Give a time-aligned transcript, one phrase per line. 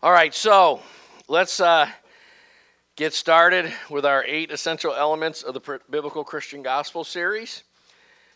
[0.00, 0.80] All right, so
[1.26, 1.88] let's uh,
[2.94, 7.64] get started with our eight essential elements of the Biblical Christian Gospel series.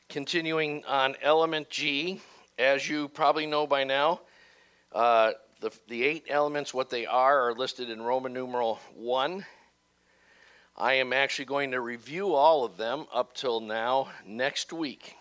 [0.08, 2.20] Continuing on element G,
[2.58, 4.22] as you probably know by now,
[4.90, 9.46] uh, the, the eight elements, what they are, are listed in Roman numeral 1.
[10.76, 15.14] I am actually going to review all of them up till now next week.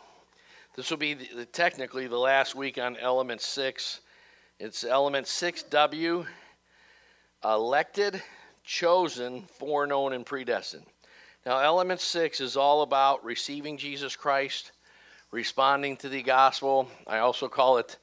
[0.75, 4.01] This will be the, technically the last week on element 6
[4.63, 6.23] it's element 6W
[7.43, 8.21] elected,
[8.63, 10.85] chosen, foreknown, and predestined.
[11.47, 14.71] Now, element 6 is all about receiving Jesus Christ,
[15.31, 16.87] responding to the gospel.
[17.07, 17.97] I also call it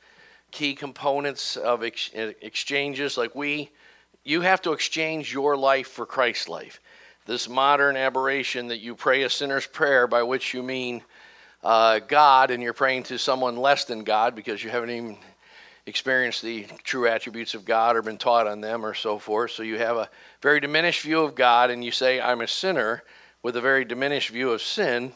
[0.50, 3.16] key components of ex- exchanges.
[3.16, 3.70] Like we,
[4.24, 6.80] you have to exchange your life for Christ's life.
[7.24, 11.04] This modern aberration that you pray a sinner's prayer, by which you mean
[11.62, 15.18] uh, God, and you're praying to someone less than God because you haven't even
[15.88, 19.52] experienced the true attributes of God or been taught on them or so forth.
[19.52, 20.10] So you have a
[20.42, 23.02] very diminished view of God and you say, I'm a sinner
[23.42, 25.14] with a very diminished view of sin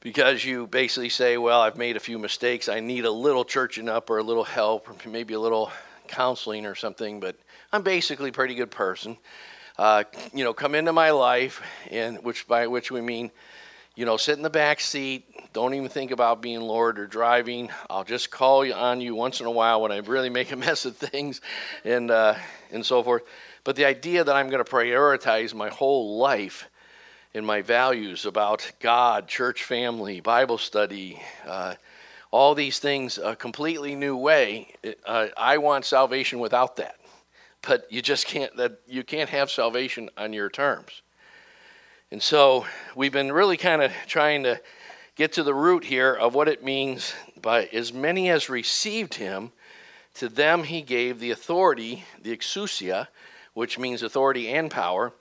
[0.00, 2.68] because you basically say, Well, I've made a few mistakes.
[2.68, 5.72] I need a little churching up or a little help or maybe a little
[6.06, 7.36] counseling or something, but
[7.72, 9.16] I'm basically a pretty good person.
[9.78, 13.30] Uh, you know, come into my life, and which by which we mean
[13.96, 15.24] you know, sit in the back seat.
[15.54, 17.70] Don't even think about being Lord or driving.
[17.88, 20.56] I'll just call you on you once in a while when I really make a
[20.68, 21.40] mess of things,
[21.82, 22.34] and uh,
[22.70, 23.22] and so forth.
[23.64, 26.68] But the idea that I'm going to prioritize my whole life
[27.34, 31.74] and my values about God, church family, Bible study, uh,
[32.30, 34.74] all these things a completely new way.
[35.06, 36.96] Uh, I want salvation without that,
[37.62, 38.54] but you just can't.
[38.58, 41.00] That you can't have salvation on your terms.
[42.12, 44.60] And so we've been really kind of trying to
[45.16, 49.50] get to the root here of what it means by as many as received him,
[50.14, 53.08] to them he gave the authority, the exousia,
[53.54, 55.12] which means authority and power,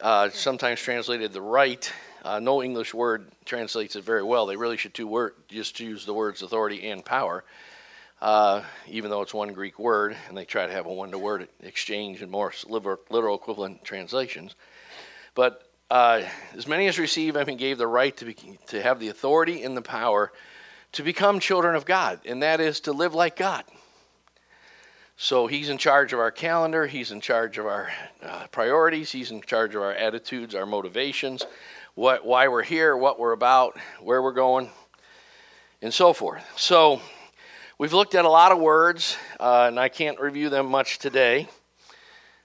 [0.00, 1.92] uh, sometimes translated the right.
[2.24, 4.46] Uh, no English word translates it very well.
[4.46, 7.44] They really should two word, just use the words authority and power,
[8.20, 11.18] uh, even though it's one Greek word, and they try to have a one to
[11.18, 14.56] word exchange in more literal equivalent translations.
[15.36, 16.26] But uh,
[16.56, 18.34] as many as receive him, he gave the right to, be,
[18.66, 20.32] to have the authority and the power
[20.92, 23.62] to become children of God, and that is to live like God.
[25.18, 27.90] So he's in charge of our calendar, he's in charge of our
[28.22, 31.44] uh, priorities, he's in charge of our attitudes, our motivations,
[31.94, 34.70] what, why we're here, what we're about, where we're going,
[35.82, 36.42] and so forth.
[36.56, 37.02] So
[37.76, 41.50] we've looked at a lot of words, uh, and I can't review them much today.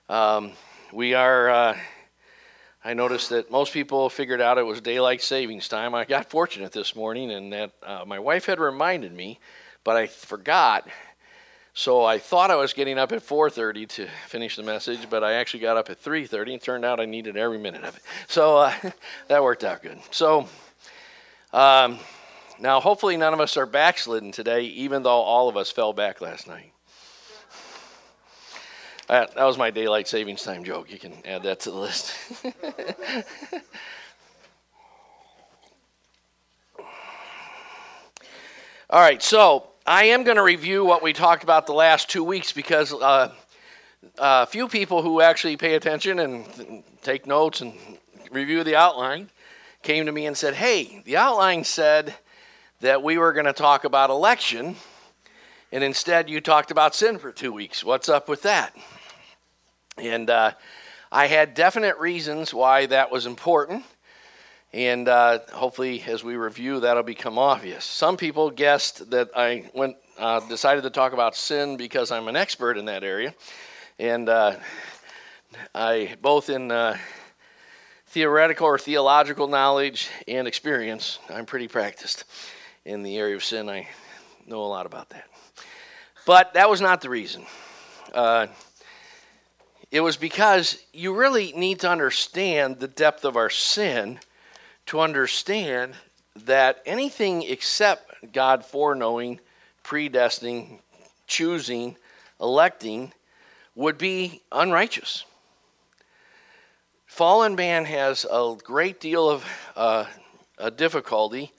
[0.09, 0.51] Um,
[0.91, 1.77] we are uh,
[2.87, 5.93] I noticed that most people figured out it was daylight savings time.
[5.93, 9.41] I got fortunate this morning, and that uh, my wife had reminded me,
[9.83, 10.87] but I forgot.
[11.73, 15.33] So I thought I was getting up at 4:30 to finish the message, but I
[15.33, 18.03] actually got up at 3:30, and turned out I needed every minute of it.
[18.29, 18.73] So uh,
[19.27, 19.99] that worked out good.
[20.11, 20.47] So
[21.51, 21.99] um,
[22.57, 26.21] now, hopefully, none of us are backslidden today, even though all of us fell back
[26.21, 26.71] last night.
[29.07, 30.91] That, that was my daylight savings time joke.
[30.91, 32.13] You can add that to the list.
[38.89, 42.23] All right, so I am going to review what we talked about the last two
[42.23, 43.31] weeks because uh,
[44.17, 47.73] a few people who actually pay attention and take notes and
[48.29, 49.29] review the outline
[49.83, 52.13] came to me and said, Hey, the outline said
[52.81, 54.75] that we were going to talk about election,
[55.71, 57.85] and instead you talked about sin for two weeks.
[57.85, 58.75] What's up with that?
[59.97, 60.51] And uh,
[61.11, 63.83] I had definite reasons why that was important.
[64.73, 67.83] And uh, hopefully, as we review, that'll become obvious.
[67.83, 72.35] Some people guessed that I went, uh, decided to talk about sin because I'm an
[72.35, 73.33] expert in that area.
[73.97, 74.57] And uh,
[75.73, 76.97] I, both in uh,
[78.07, 82.25] theoretical or theological knowledge and experience, I'm pretty practiced
[82.85, 83.69] in the area of sin.
[83.69, 83.87] I
[84.45, 85.25] know a lot about that.
[86.25, 87.45] But that was not the reason.
[88.13, 88.47] Uh,
[89.91, 94.19] it was because you really need to understand the depth of our sin
[94.87, 95.93] to understand
[96.45, 99.39] that anything except God foreknowing,
[99.83, 100.79] predestining,
[101.25, 101.95] choosing,
[102.39, 103.13] electing
[103.75, 105.25] would be unrighteous.
[107.05, 109.45] Fallen man has a great deal of
[109.75, 110.05] uh,
[110.57, 111.51] a difficulty,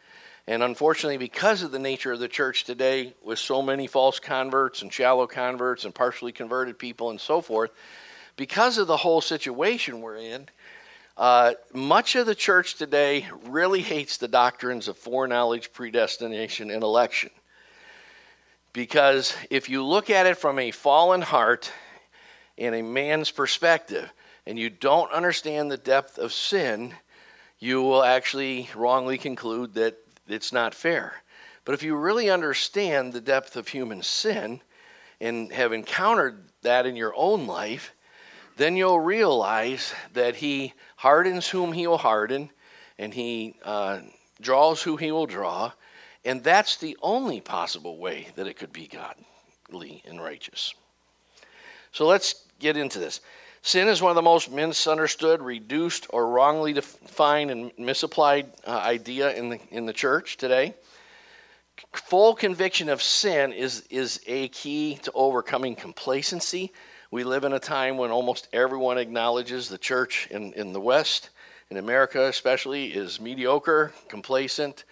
[0.46, 4.82] and unfortunately, because of the nature of the church today, with so many false converts
[4.82, 7.70] and shallow converts and partially converted people and so forth,
[8.38, 10.48] because of the whole situation we're in,
[11.16, 17.30] uh, much of the church today really hates the doctrines of foreknowledge, predestination, and election.
[18.72, 21.72] Because if you look at it from a fallen heart
[22.56, 24.08] and a man's perspective,
[24.46, 26.94] and you don't understand the depth of sin,
[27.58, 29.98] you will actually wrongly conclude that
[30.28, 31.12] it's not fair.
[31.64, 34.60] But if you really understand the depth of human sin
[35.20, 37.92] and have encountered that in your own life,
[38.58, 42.50] then you'll realize that He hardens whom He will harden,
[42.98, 44.00] and He uh,
[44.40, 45.72] draws who He will draw,
[46.24, 50.74] and that's the only possible way that it could be godly and righteous.
[51.92, 53.20] So let's get into this.
[53.62, 59.34] Sin is one of the most misunderstood, reduced, or wrongly defined and misapplied uh, idea
[59.34, 60.74] in the, in the church today.
[61.92, 66.72] Full conviction of sin is, is a key to overcoming complacency.
[67.10, 71.30] We live in a time when almost everyone acknowledges the church in, in the West,
[71.70, 74.84] in America especially, is mediocre, complacent,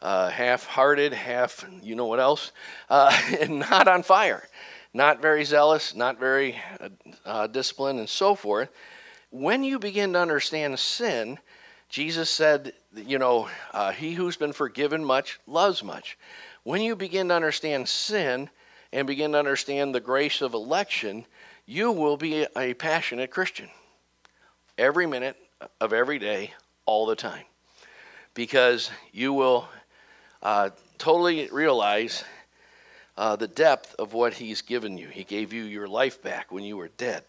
[0.00, 2.52] uh, half hearted, half you know what else,
[2.88, 4.48] uh, and not on fire
[4.92, 6.88] not very zealous, not very uh,
[7.24, 8.70] uh, disciplined, and so forth.
[9.30, 11.38] When you begin to understand sin,
[11.88, 16.18] Jesus said, you know, uh, he who's been forgiven much loves much.
[16.64, 18.50] When you begin to understand sin
[18.92, 21.24] and begin to understand the grace of election,
[21.70, 23.68] you will be a passionate Christian
[24.76, 25.36] every minute
[25.80, 26.52] of every day,
[26.84, 27.44] all the time.
[28.34, 29.68] Because you will
[30.42, 32.24] uh, totally realize
[33.16, 35.06] uh, the depth of what He's given you.
[35.06, 37.22] He gave you your life back when you were dead.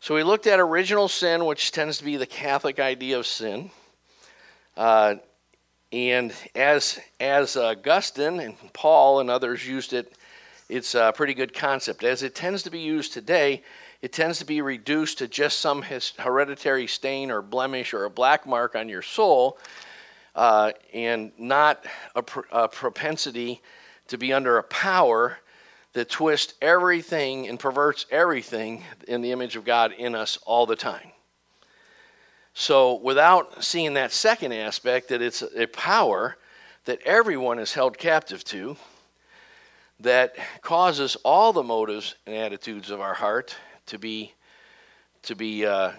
[0.00, 3.70] So we looked at original sin, which tends to be the Catholic idea of sin.
[4.76, 5.14] Uh,
[5.92, 10.12] and as, as Augustine and Paul and others used it,
[10.74, 12.02] it's a pretty good concept.
[12.02, 13.62] As it tends to be used today,
[14.02, 15.84] it tends to be reduced to just some
[16.18, 19.56] hereditary stain or blemish or a black mark on your soul,
[20.34, 21.86] uh, and not
[22.16, 23.62] a, pr- a propensity
[24.08, 25.38] to be under a power
[25.92, 30.74] that twists everything and perverts everything in the image of God in us all the
[30.74, 31.12] time.
[32.52, 36.36] So, without seeing that second aspect, that it's a power
[36.84, 38.76] that everyone is held captive to,
[40.00, 43.56] that causes all the motives and attitudes of our heart
[43.86, 44.32] to be
[45.22, 45.92] to be uh,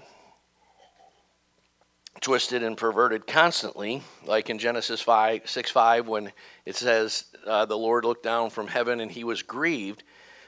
[2.21, 6.31] twisted and perverted constantly, like in Genesis 5, 6 5, when
[6.65, 10.03] it says, uh, The Lord looked down from heaven and he was grieved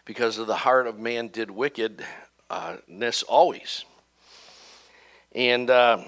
[0.05, 2.05] because of the heart of man did wickedness
[3.27, 3.85] always.
[5.33, 6.03] And uh,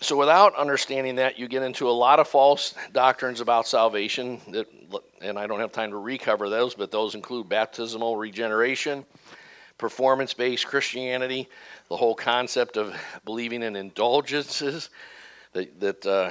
[0.00, 4.40] so, without understanding that, you get into a lot of false doctrines about salvation.
[4.48, 4.66] That,
[5.20, 9.04] and I don't have time to recover those, but those include baptismal regeneration,
[9.76, 11.48] performance based Christianity,
[11.88, 14.90] the whole concept of believing in indulgences
[15.52, 16.30] that, that uh,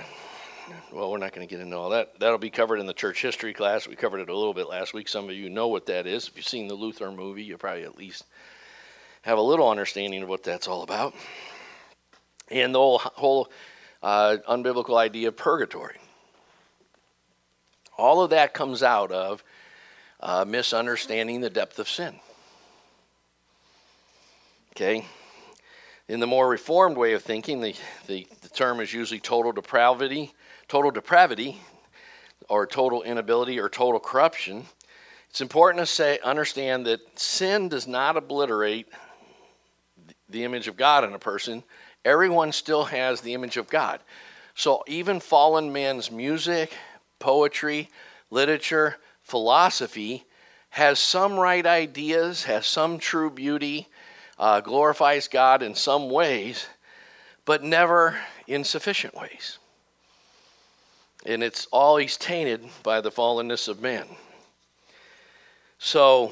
[0.93, 2.19] well, we're not going to get into all that.
[2.19, 3.87] That'll be covered in the church history class.
[3.87, 5.09] We covered it a little bit last week.
[5.09, 6.27] Some of you know what that is.
[6.27, 8.25] If you've seen the Luther movie, you probably at least
[9.23, 11.13] have a little understanding of what that's all about.
[12.49, 13.51] And the whole, whole
[14.01, 15.97] uh, unbiblical idea of purgatory.
[17.97, 19.44] All of that comes out of
[20.19, 22.19] uh, misunderstanding the depth of sin.
[24.75, 25.05] Okay?
[26.07, 30.31] In the more reformed way of thinking, the, the, the term is usually total depravity,
[30.67, 31.59] total depravity,
[32.47, 34.65] or total inability, or total corruption.
[35.29, 38.88] It's important to say, understand that sin does not obliterate
[40.29, 41.63] the image of God in a person.
[42.06, 44.00] Everyone still has the image of God.
[44.56, 46.74] So even fallen man's music,
[47.20, 47.89] poetry,
[48.32, 50.25] literature, philosophy
[50.70, 53.88] has some right ideas, has some true beauty,
[54.39, 56.68] uh, glorifies God in some ways,
[57.46, 59.58] but never in sufficient ways.
[61.25, 64.08] And it's always tainted by the fallenness of man.
[65.80, 66.32] So,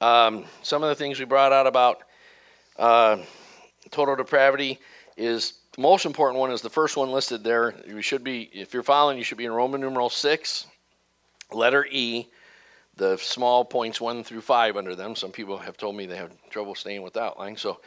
[0.00, 2.02] um, some of the things we brought out about
[2.78, 3.18] uh,
[3.90, 4.78] total depravity
[5.16, 7.74] is the most important one is the first one listed there.
[7.86, 10.66] You should be, if you're following, you should be in Roman numeral 6,
[11.52, 12.26] letter E,
[12.96, 15.14] the small points one through five under them.
[15.14, 17.56] Some people have told me they have trouble staying with line.
[17.56, 17.80] So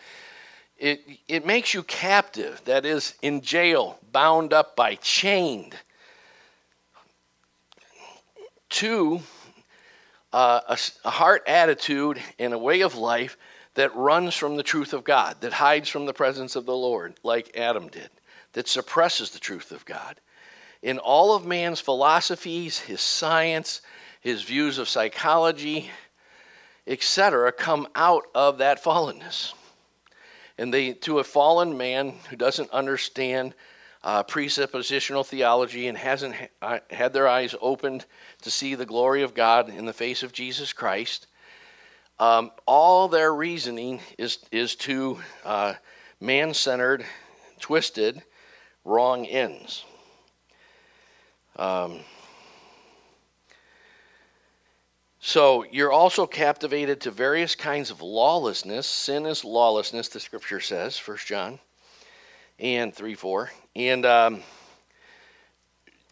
[0.77, 2.61] it it makes you captive.
[2.65, 5.75] That is in jail, bound up by, chained
[8.69, 9.21] to
[10.31, 13.37] uh, a, a heart attitude and a way of life
[13.75, 17.15] that runs from the truth of God, that hides from the presence of the Lord,
[17.23, 18.09] like Adam did,
[18.53, 20.19] that suppresses the truth of God.
[20.81, 23.81] In all of man's philosophies, his science,
[24.21, 25.89] his views of psychology,
[26.85, 29.53] etc., come out of that fallenness.
[30.57, 33.55] And they, to a fallen man who doesn't understand
[34.03, 38.05] uh, presuppositional theology and hasn't ha- uh, had their eyes opened
[38.41, 41.27] to see the glory of God in the face of Jesus Christ,
[42.19, 45.73] um, all their reasoning is, is to uh,
[46.19, 47.05] man centered,
[47.59, 48.21] twisted,
[48.85, 49.85] wrong ends.
[51.55, 51.99] Um,
[55.19, 58.85] so you're also captivated to various kinds of lawlessness.
[58.85, 61.59] Sin is lawlessness, the scripture says, First John
[62.59, 63.51] and 3 4.
[63.75, 64.43] And um,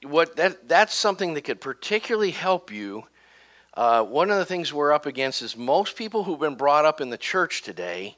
[0.03, 3.03] what that, that's something that could particularly help you
[3.73, 6.99] uh, one of the things we're up against is most people who've been brought up
[7.01, 8.17] in the church today,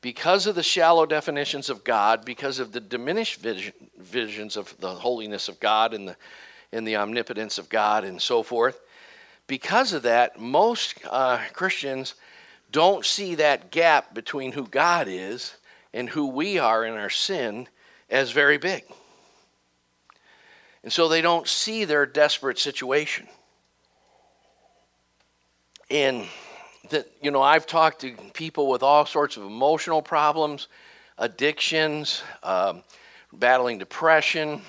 [0.00, 4.90] because of the shallow definitions of God, because of the diminished vision, visions of the
[4.90, 6.16] holiness of God and the,
[6.70, 8.80] and the omnipotence of God and so forth,
[9.48, 12.14] because of that, most uh, Christians
[12.70, 15.56] don't see that gap between who God is
[15.94, 17.68] and who we are in our sin
[18.10, 18.84] as very big.
[20.82, 23.26] And so they don't see their desperate situation.
[25.90, 26.26] And
[26.90, 30.68] that, you know, I've talked to people with all sorts of emotional problems,
[31.18, 32.82] addictions, um,
[33.32, 34.62] battling depression,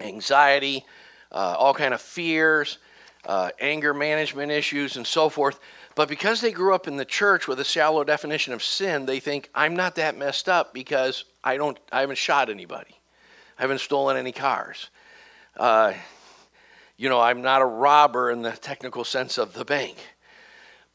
[0.00, 0.84] anxiety,
[1.32, 2.78] uh, all kind of fears,
[3.26, 5.60] uh, anger management issues, and so forth.
[5.94, 9.20] But because they grew up in the church with a shallow definition of sin, they
[9.20, 12.94] think I'm not that messed up because I don't, I haven't shot anybody,
[13.58, 14.90] I haven't stolen any cars.
[15.56, 15.92] Uh,
[16.96, 19.96] you know, I'm not a robber in the technical sense of the bank.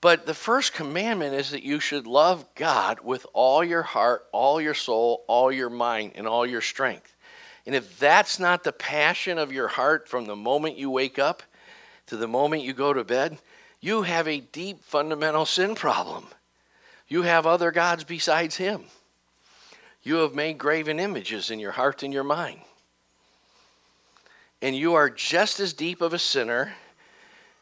[0.01, 4.61] But the first commandment is that you should love God with all your heart, all
[4.61, 7.15] your soul, all your mind, and all your strength.
[7.65, 11.41] And if that's not the passion of your heart from the moment you wake up
[12.07, 13.39] to the moment you go to bed,
[13.79, 16.27] you have a deep fundamental sin problem.
[17.07, 18.83] You have other gods besides Him.
[20.03, 22.59] You have made graven images in your heart and your mind.
[24.61, 26.73] And you are just as deep of a sinner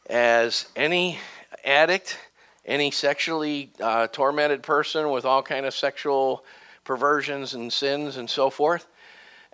[0.08, 1.18] as any
[1.64, 2.18] addict
[2.64, 6.44] any sexually uh, tormented person with all kind of sexual
[6.84, 8.86] perversions and sins and so forth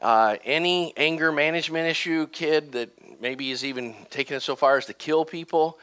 [0.03, 2.91] uh, any anger management issue kid that
[3.21, 5.79] maybe is even taking it so far as to kill people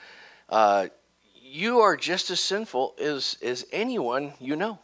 [0.50, 0.88] uh,
[1.50, 4.80] you are just as sinful as, as anyone you know.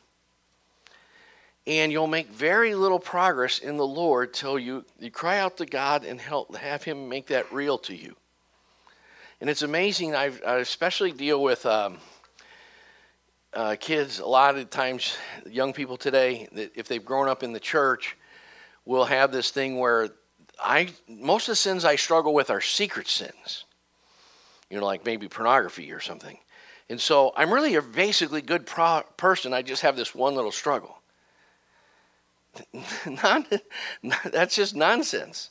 [1.66, 5.66] And you'll make very little progress in the lord till you, you cry out to
[5.66, 8.16] god and help have him make that real to you
[9.44, 11.98] and it's amazing I've, i especially deal with um,
[13.54, 17.52] uh, kids, a lot of times, young people today, that if they've grown up in
[17.52, 18.16] the church,
[18.86, 20.12] will have this thing where
[20.64, 23.66] I most of the sins I struggle with are secret sins.
[24.70, 26.38] You know, like maybe pornography or something.
[26.90, 29.54] And so I'm really a basically good pro- person.
[29.54, 31.02] I just have this one little struggle.
[34.24, 35.50] That's just nonsense.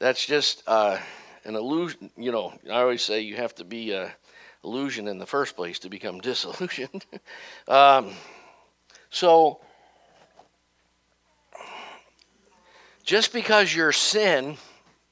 [0.00, 0.98] That's just uh,
[1.44, 2.10] an illusion.
[2.16, 3.94] You know, I always say you have to be.
[3.94, 4.08] Uh,
[4.64, 7.04] illusion in the first place to become disillusioned.
[7.68, 8.10] um,
[9.10, 9.60] so,
[13.04, 14.56] just because your sin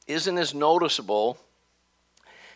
[0.07, 1.39] isn't as noticeable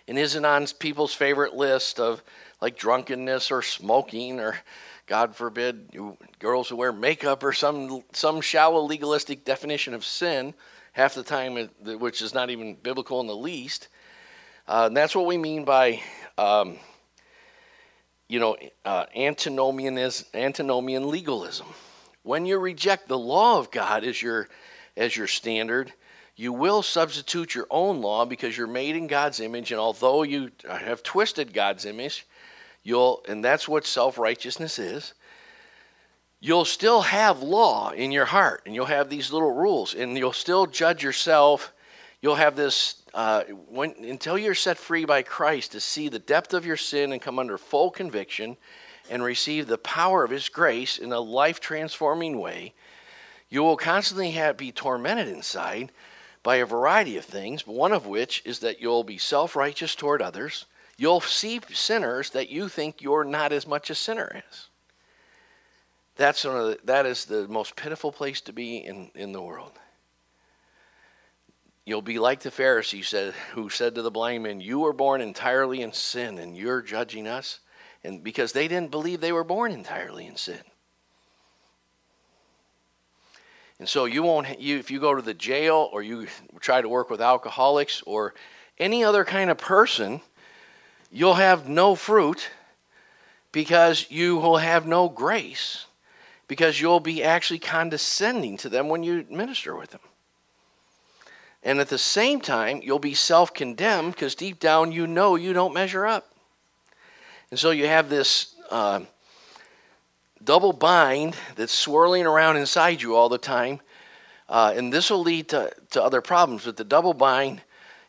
[0.08, 2.22] and isn't on people's favorite list of
[2.60, 4.58] like drunkenness or smoking or
[5.06, 5.96] God forbid
[6.40, 10.54] girls who wear makeup or some some shallow legalistic definition of sin
[10.96, 11.54] half the time
[11.98, 13.88] which is not even biblical in the least
[14.68, 16.00] uh, and that's what we mean by
[16.36, 16.76] um,
[18.28, 21.66] you know, uh, antinomianism, antinomian legalism.
[22.22, 24.48] When you reject the law of God as your,
[24.96, 25.92] as your standard,
[26.34, 30.50] you will substitute your own law because you're made in God's image, and although you
[30.68, 32.26] have twisted God's image,
[32.82, 35.14] you'll, and that's what self righteousness is,
[36.40, 40.32] you'll still have law in your heart, and you'll have these little rules, and you'll
[40.32, 41.72] still judge yourself.
[42.20, 46.52] You'll have this uh, when, until you're set free by Christ to see the depth
[46.52, 48.56] of your sin and come under full conviction
[49.08, 52.74] and receive the power of His grace in a life transforming way,
[53.48, 55.92] you will constantly have, be tormented inside
[56.42, 60.20] by a variety of things, one of which is that you'll be self righteous toward
[60.20, 60.66] others.
[60.98, 64.68] You'll see sinners that you think you're not as much a sinner as.
[66.16, 69.42] That's one of the, that is the most pitiful place to be in, in the
[69.42, 69.72] world.
[71.84, 75.20] You'll be like the Pharisee said, who said to the blind man, You were born
[75.20, 77.60] entirely in sin, and you're judging us.
[78.02, 80.60] And because they didn't believe they were born entirely in sin.
[83.78, 86.28] And so you won't you if you go to the jail or you
[86.60, 88.34] try to work with alcoholics or
[88.78, 90.22] any other kind of person,
[91.12, 92.48] you'll have no fruit
[93.52, 95.86] because you will have no grace
[96.48, 100.00] because you'll be actually condescending to them when you minister with them.
[101.62, 105.52] And at the same time, you'll be self condemned because deep down you know you
[105.52, 106.32] don't measure up.
[107.50, 109.00] And so you have this uh,
[110.44, 113.80] double bind that's swirling around inside you all the time.
[114.48, 116.64] Uh, and this will lead to, to other problems.
[116.64, 117.60] But the double bind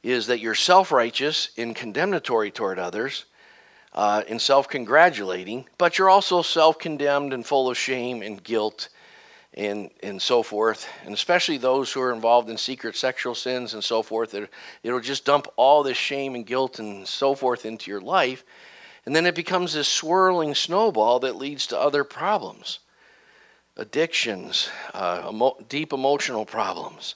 [0.03, 3.25] is that you're self righteous and condemnatory toward others
[3.93, 8.89] uh, and self congratulating, but you're also self condemned and full of shame and guilt
[9.53, 10.87] and, and so forth.
[11.03, 14.49] And especially those who are involved in secret sexual sins and so forth, it,
[14.83, 18.43] it'll just dump all this shame and guilt and so forth into your life.
[19.05, 22.79] And then it becomes this swirling snowball that leads to other problems
[23.77, 27.13] addictions, uh, emo- deep emotional problems.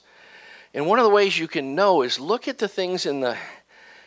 [0.74, 3.36] And one of the ways you can know is look at the things in the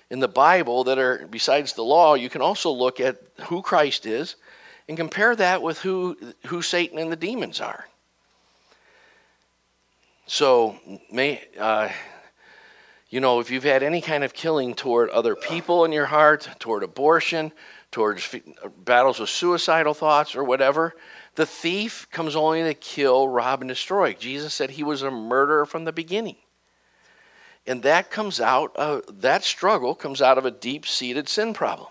[0.09, 2.13] in the Bible that are besides the law.
[2.13, 4.35] You can also look at who Christ is
[4.87, 7.87] and compare that with who who Satan and the demons are.
[10.27, 10.79] So,
[11.11, 11.89] may uh,
[13.09, 16.49] you know if you've had any kind of killing toward other people in your heart,
[16.59, 17.51] toward abortion,
[17.91, 18.35] towards
[18.83, 20.93] battles with suicidal thoughts or whatever,
[21.35, 24.13] the thief comes only to kill, rob, and destroy.
[24.13, 26.37] Jesus said he was a murderer from the beginning.
[27.67, 31.89] And that comes out, uh, that struggle comes out of a deep seated sin problem.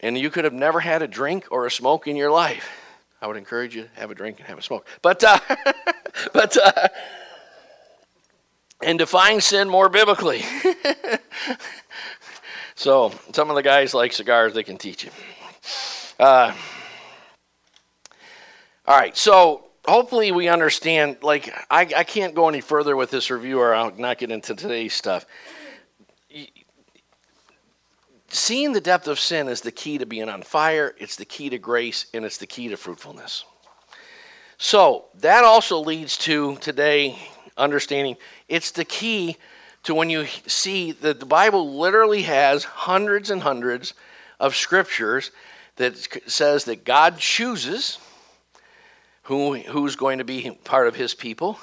[0.00, 2.68] And you could have never had a drink or a smoke in your life.
[3.20, 4.86] I would encourage you to have a drink and have a smoke.
[5.02, 5.38] But, uh,
[6.32, 6.88] but, uh,
[8.82, 10.42] and define sin more biblically.
[12.74, 15.10] so, some of the guys like cigars, they can teach you.
[16.18, 16.54] Uh,
[18.86, 23.30] all right, so hopefully we understand like I, I can't go any further with this
[23.30, 25.26] review or i'll not get into today's stuff.
[28.28, 30.94] Seeing the depth of sin is the key to being on fire.
[30.98, 33.44] It's the key to grace and it's the key to fruitfulness.
[34.58, 37.16] So that also leads to today
[37.56, 38.16] understanding
[38.48, 39.36] it's the key
[39.84, 43.94] to when you see that the bible literally has hundreds and hundreds
[44.40, 45.30] of scriptures
[45.76, 47.98] that says that god chooses
[49.24, 51.58] who, who's going to be part of his people.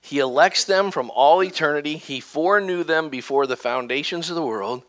[0.00, 1.96] He elects them from all eternity.
[1.96, 4.82] He foreknew them before the foundations of the world.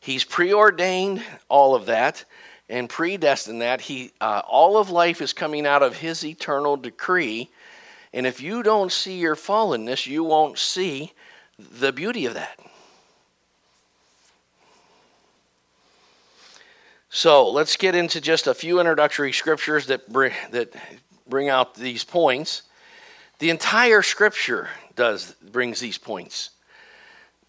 [0.00, 2.24] He's preordained all of that
[2.68, 3.80] and predestined that.
[3.80, 7.50] He, uh, all of life is coming out of his eternal decree.
[8.12, 11.12] And if you don't see your fallenness, you won't see
[11.58, 12.58] the beauty of that.
[17.08, 20.74] So let's get into just a few introductory scriptures that, bring, that
[21.28, 22.62] bring out these points.
[23.38, 26.50] The entire scripture does brings these points.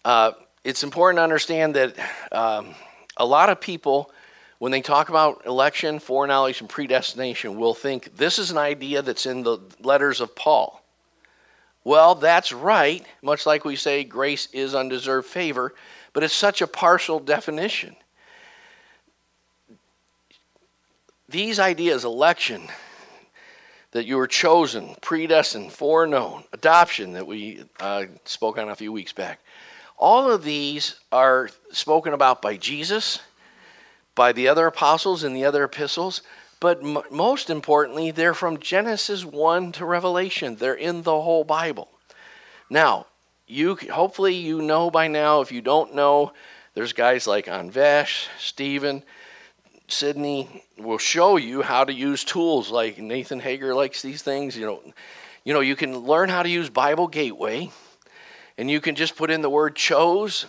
[0.04, 0.32] Uh,
[0.64, 1.96] it's important to understand that
[2.32, 2.74] um,
[3.16, 4.10] a lot of people,
[4.58, 9.26] when they talk about election, foreknowledge, and predestination, will think this is an idea that's
[9.26, 10.82] in the letters of Paul.
[11.84, 15.72] Well, that's right, much like we say grace is undeserved favor,
[16.12, 17.94] but it's such a partial definition.
[21.28, 22.68] These ideas, election,
[23.96, 29.14] that you were chosen, predestined, foreknown, adoption that we uh, spoke on a few weeks
[29.14, 29.40] back.
[29.96, 33.20] All of these are spoken about by Jesus,
[34.14, 36.20] by the other apostles in the other epistles,
[36.60, 40.56] but m- most importantly, they're from Genesis 1 to Revelation.
[40.56, 41.88] They're in the whole Bible.
[42.68, 43.06] Now,
[43.46, 45.40] you hopefully you know by now.
[45.40, 46.32] If you don't know,
[46.74, 49.02] there's guys like Anvesh, Stephen,
[49.88, 54.56] Sydney will show you how to use tools like Nathan Hager likes these things.
[54.56, 54.82] You know,
[55.44, 57.70] you know, you can learn how to use Bible Gateway,
[58.58, 60.46] and you can just put in the word chose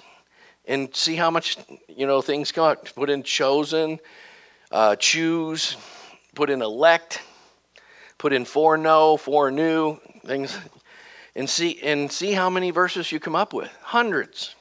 [0.66, 2.94] and see how much you know things got.
[2.96, 4.00] Put in chosen,
[4.72, 5.78] uh, choose,
[6.34, 7.22] put in elect,
[8.18, 10.58] put in for no, for new things,
[11.36, 13.72] and see and see how many verses you come up with.
[13.82, 14.56] Hundreds.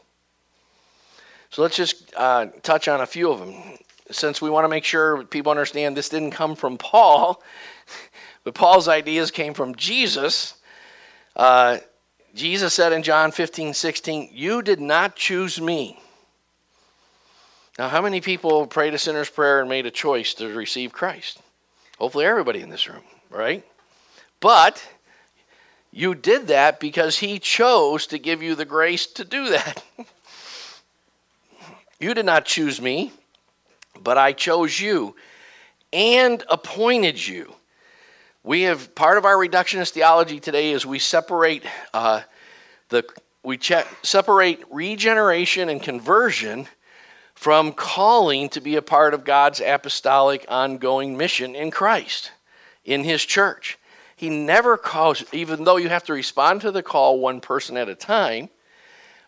[1.49, 3.79] So let's just uh, touch on a few of them
[4.11, 7.43] since we want to make sure people understand this didn't come from Paul,
[8.45, 10.55] but Paul's ideas came from Jesus.
[11.35, 11.79] Uh,
[12.35, 15.99] Jesus said in John 15, 16, You did not choose me.
[17.79, 21.41] Now, how many people prayed a sinner's prayer and made a choice to receive Christ?
[21.99, 23.65] Hopefully, everybody in this room, right?
[24.41, 24.87] But
[25.91, 29.83] you did that because He chose to give you the grace to do that.
[32.01, 33.13] you did not choose me
[34.03, 35.15] but I chose you
[35.93, 37.55] and appointed you.
[38.43, 42.23] We have part of our reductionist theology today is we separate uh,
[42.89, 43.05] the
[43.43, 46.67] we check, separate regeneration and conversion
[47.35, 52.33] from calling to be a part of God's apostolic ongoing mission in Christ,
[52.85, 53.79] in His church.
[54.17, 57.89] He never calls, even though you have to respond to the call one person at
[57.89, 58.49] a time,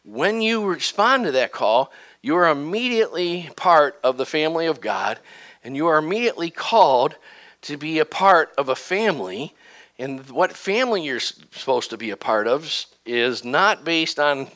[0.02, 5.18] when you respond to that call, you are immediately part of the family of God,
[5.62, 7.16] and you are immediately called
[7.62, 9.54] to be a part of a family.
[9.98, 14.48] And what family you're supposed to be a part of is not based on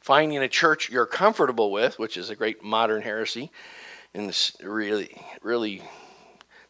[0.00, 3.50] finding a church you're comfortable with, which is a great modern heresy
[4.14, 5.82] and this really, really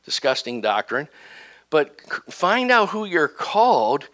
[0.04, 1.08] disgusting doctrine.
[1.70, 4.08] But find out who you're called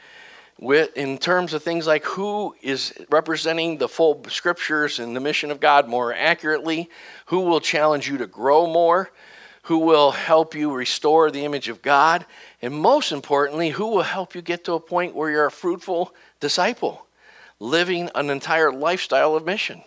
[0.59, 5.51] with in terms of things like who is representing the full scriptures and the mission
[5.51, 6.89] of God more accurately,
[7.27, 9.11] who will challenge you to grow more,
[9.63, 12.25] who will help you restore the image of God,
[12.63, 16.15] and most importantly, who will help you get to a point where you're a fruitful
[16.41, 17.07] disciple,
[17.59, 19.83] living an entire lifestyle of mission.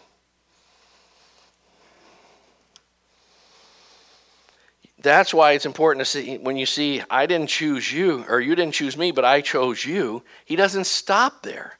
[5.02, 8.56] That's why it's important to see when you see, I didn't choose you, or you
[8.56, 10.24] didn't choose me, but I chose you.
[10.46, 11.78] He doesn't stop there.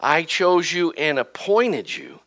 [0.00, 2.20] I chose you and appointed you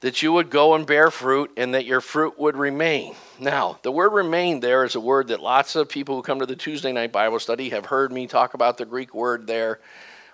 [0.00, 3.14] that you would go and bear fruit and that your fruit would remain.
[3.40, 6.46] Now, the word remain there is a word that lots of people who come to
[6.46, 9.80] the Tuesday night Bible study have heard me talk about the Greek word there.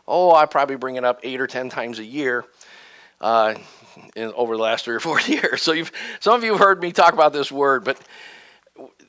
[0.09, 2.45] Oh, I probably bring it up eight or ten times a year.
[3.21, 3.55] Uh,
[4.17, 5.63] in, over the last three or four years.
[5.63, 5.75] So
[6.19, 8.01] some of you have heard me talk about this word, but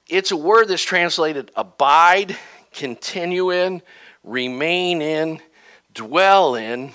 [0.07, 2.37] it's a word that's translated abide,
[2.73, 3.81] continue in,
[4.23, 5.39] remain in,
[5.93, 6.91] dwell in.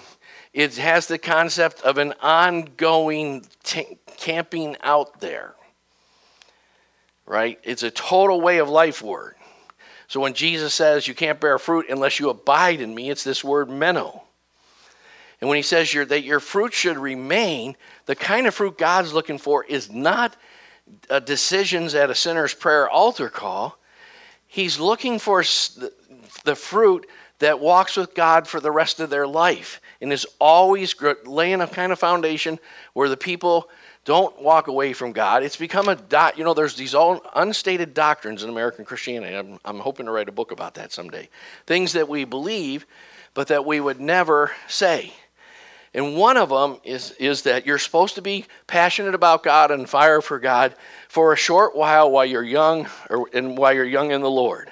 [0.53, 5.55] It has the concept of an ongoing t- camping out there.
[7.27, 7.59] Right?
[7.63, 9.35] It's a total way of life word.
[10.09, 13.45] So when Jesus says you can't bear fruit unless you abide in me, it's this
[13.45, 14.23] word meno.
[15.41, 19.39] And when he says that your fruit should remain, the kind of fruit God's looking
[19.39, 20.35] for is not
[21.11, 23.79] uh, decisions at a sinner's prayer altar call.
[24.47, 25.43] He's looking for
[26.45, 27.07] the fruit
[27.39, 31.67] that walks with God for the rest of their life and is always laying a
[31.67, 32.59] kind of foundation
[32.95, 33.69] where the people
[34.05, 35.43] don't walk away from God.
[35.43, 39.35] It's become a dot, you know, there's these all unstated doctrines in American Christianity.
[39.35, 41.29] I'm, I'm hoping to write a book about that someday.
[41.67, 42.87] Things that we believe,
[43.35, 45.13] but that we would never say.
[45.95, 49.89] And one of them is, is that you're supposed to be passionate about God and
[49.89, 50.75] fire for God
[51.09, 54.71] for a short while while you're young or, and while you're young in the Lord.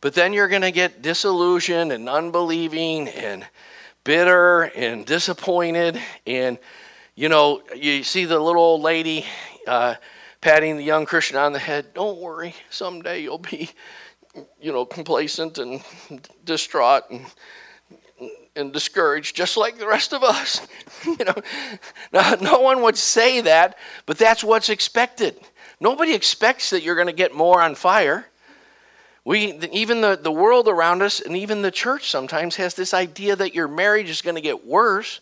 [0.00, 3.46] But then you're going to get disillusioned and unbelieving and
[4.04, 6.00] bitter and disappointed.
[6.26, 6.58] And,
[7.14, 9.24] you know, you see the little old lady
[9.66, 9.94] uh,
[10.40, 11.94] patting the young Christian on the head.
[11.94, 13.70] Don't worry, someday you'll be,
[14.60, 15.82] you know, complacent and
[16.44, 17.26] distraught and
[18.56, 20.66] and discouraged, just like the rest of us.
[21.04, 21.34] you know,
[22.12, 25.38] no, no one would say that, but that's what's expected.
[25.80, 28.26] Nobody expects that you're going to get more on fire.
[29.24, 33.34] We, even the, the world around us and even the church sometimes has this idea
[33.36, 35.20] that your marriage is going to get worse.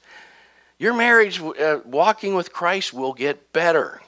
[0.79, 4.03] Your marriage, uh, walking with Christ, will get better.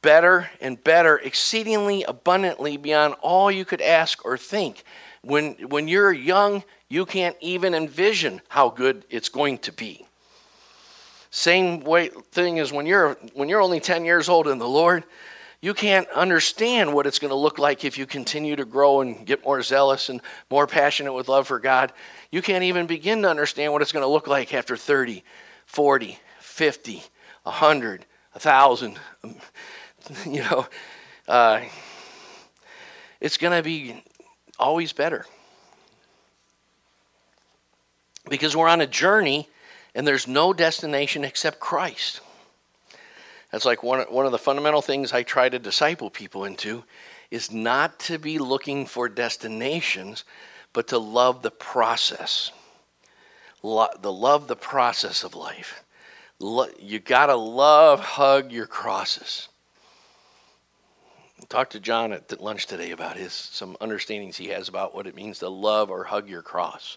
[0.00, 4.82] Better and better, exceedingly abundantly beyond all you could ask or think.
[5.20, 10.04] When, when you're young, you can't even envision how good it's going to be.
[11.30, 15.04] Same way thing is when you're when you're only 10 years old in the Lord,
[15.62, 19.24] you can't understand what it's going to look like if you continue to grow and
[19.26, 21.94] get more zealous and more passionate with love for God.
[22.30, 25.24] You can't even begin to understand what it's going to look like after 30,
[25.64, 27.02] 40, 50,
[27.44, 28.98] 100, 1,000.
[30.26, 30.66] You know,
[31.28, 31.60] uh,
[33.20, 34.02] it's going to be
[34.58, 35.24] always better
[38.28, 39.48] because we're on a journey
[39.94, 42.20] and there's no destination except Christ.
[43.50, 46.84] That's like one, one of the fundamental things I try to disciple people into
[47.30, 50.24] is not to be looking for destinations,
[50.72, 52.50] but to love the process.
[53.62, 55.84] Lo- the love the process of life.
[56.38, 59.48] Lo- you got to love, hug your crosses.
[61.48, 65.14] Talked to John at lunch today about his some understandings he has about what it
[65.14, 66.96] means to love or hug your cross.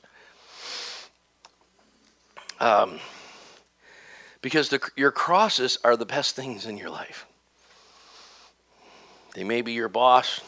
[2.59, 2.99] Um,
[4.41, 7.25] because the, your crosses are the best things in your life.
[9.33, 10.39] They may be your boss,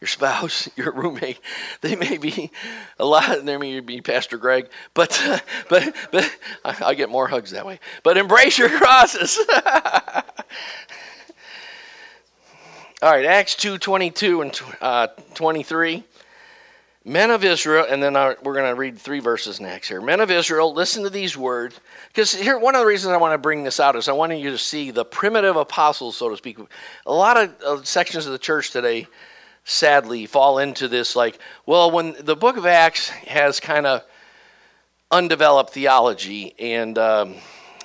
[0.00, 1.40] your spouse, your roommate.
[1.80, 2.50] They may be
[2.98, 3.44] a lot.
[3.44, 5.20] There may be Pastor Greg, but
[5.68, 7.80] but but I, I, get more hugs that way.
[8.02, 9.38] But embrace your crosses.
[13.02, 16.04] All right, Acts two twenty two and uh, twenty three.
[17.08, 20.02] Men of Israel, and then we're going to read three verses next here.
[20.02, 21.80] Men of Israel, listen to these words.
[22.08, 24.36] Because here, one of the reasons I want to bring this out is I want
[24.36, 26.58] you to see the primitive apostles, so to speak.
[27.06, 29.06] A lot of, sections of the church today,
[29.64, 34.02] sadly, fall into this like, well, when the book of Acts has kind of
[35.10, 37.36] undeveloped theology, and, um,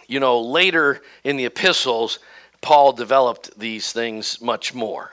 [0.06, 2.20] you know, later in the epistles,
[2.60, 5.13] Paul developed these things much more.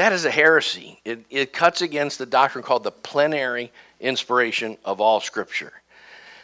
[0.00, 0.98] That is a heresy.
[1.04, 5.74] It, it cuts against the doctrine called the plenary inspiration of all Scripture.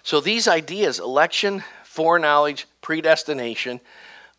[0.02, 3.80] So these ideas, election, foreknowledge, predestination,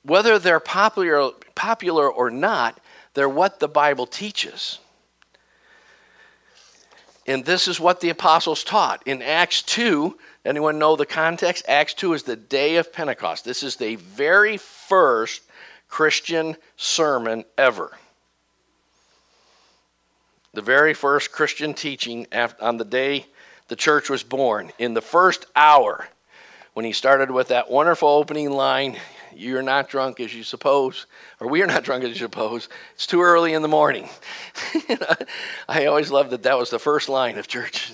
[0.04, 2.80] whether they're popular, popular or not,
[3.16, 4.78] they're what the Bible teaches.
[7.26, 9.02] And this is what the apostles taught.
[9.08, 11.66] In Acts 2, anyone know the context?
[11.68, 13.46] Acts 2 is the day of Pentecost.
[13.46, 15.42] This is the very first
[15.88, 17.98] Christian sermon ever.
[20.58, 22.26] The very first Christian teaching
[22.60, 23.28] on the day
[23.68, 24.72] the church was born.
[24.80, 26.08] In the first hour,
[26.74, 28.98] when he started with that wonderful opening line,
[29.36, 31.06] You're not drunk as you suppose,
[31.40, 32.70] or we are not drunk as you suppose.
[32.96, 34.10] It's too early in the morning.
[35.70, 37.94] I always loved that that was the first line of church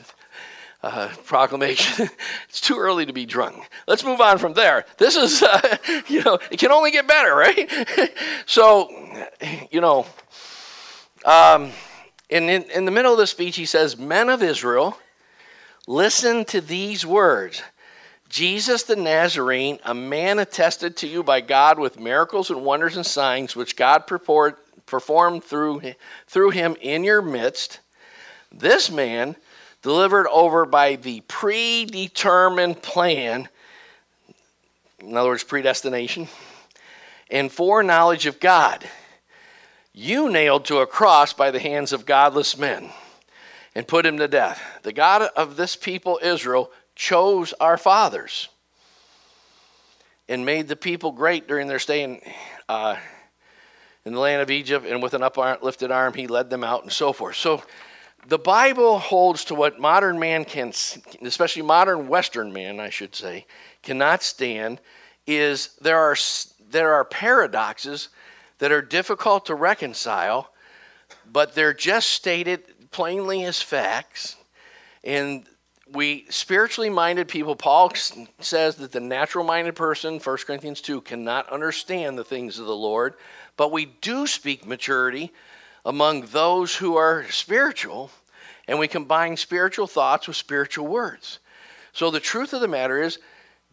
[0.84, 2.08] uh, proclamation.
[2.48, 3.70] it's too early to be drunk.
[3.88, 4.86] Let's move on from there.
[4.98, 7.70] This is, uh, you know, it can only get better, right?
[8.46, 8.90] so,
[9.70, 10.06] you know,
[11.26, 11.74] um,
[12.34, 14.98] in, in, in the middle of the speech, he says, Men of Israel,
[15.86, 17.62] listen to these words.
[18.28, 23.06] Jesus the Nazarene, a man attested to you by God with miracles and wonders and
[23.06, 25.94] signs which God purport, performed through,
[26.26, 27.80] through him in your midst,
[28.52, 29.36] this man,
[29.84, 33.48] delivered over by the predetermined plan,
[35.00, 36.28] in other words, predestination,
[37.30, 38.84] and foreknowledge of God,
[39.94, 42.90] you nailed to a cross by the hands of godless men
[43.76, 44.62] and put him to death.
[44.82, 48.50] The God of this people, Israel, chose our fathers
[50.28, 52.22] and made the people great during their stay in,
[52.70, 52.96] uh,
[54.06, 56.92] in the land of Egypt, and with an uplifted arm, he led them out and
[56.92, 57.36] so forth.
[57.36, 57.64] So
[58.28, 60.74] the Bible holds to what modern man can,
[61.22, 63.46] especially modern Western man, I should say,
[63.82, 64.80] cannot stand.
[65.28, 66.16] Is there are
[66.70, 68.10] there are paradoxes
[68.64, 70.50] that are difficult to reconcile,
[71.30, 74.38] but they're just stated plainly as facts,
[75.04, 75.44] and
[75.92, 77.92] we spiritually minded people paul
[78.40, 82.76] says that the natural minded person 1 corinthians 2 cannot understand the things of the
[82.76, 83.16] lord
[83.58, 85.30] but we do speak maturity
[85.86, 88.10] among those who are spiritual
[88.68, 91.40] and we combine spiritual thoughts with spiritual words.
[91.92, 93.20] So the truth of the matter is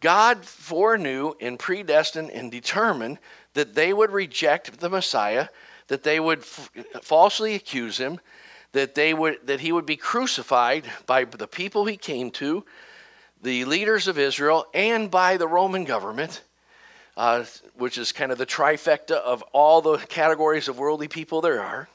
[0.01, 3.19] god foreknew and predestined and determined
[3.53, 5.47] that they would reject the messiah
[5.87, 6.69] that they would f-
[7.01, 8.19] falsely accuse him
[8.73, 12.65] that they would that he would be crucified by the people he came to,
[13.41, 16.41] the leaders of Israel, and by the Roman government,
[17.17, 17.43] uh,
[17.75, 21.89] which is kind of the trifecta of all the categories of worldly people there are,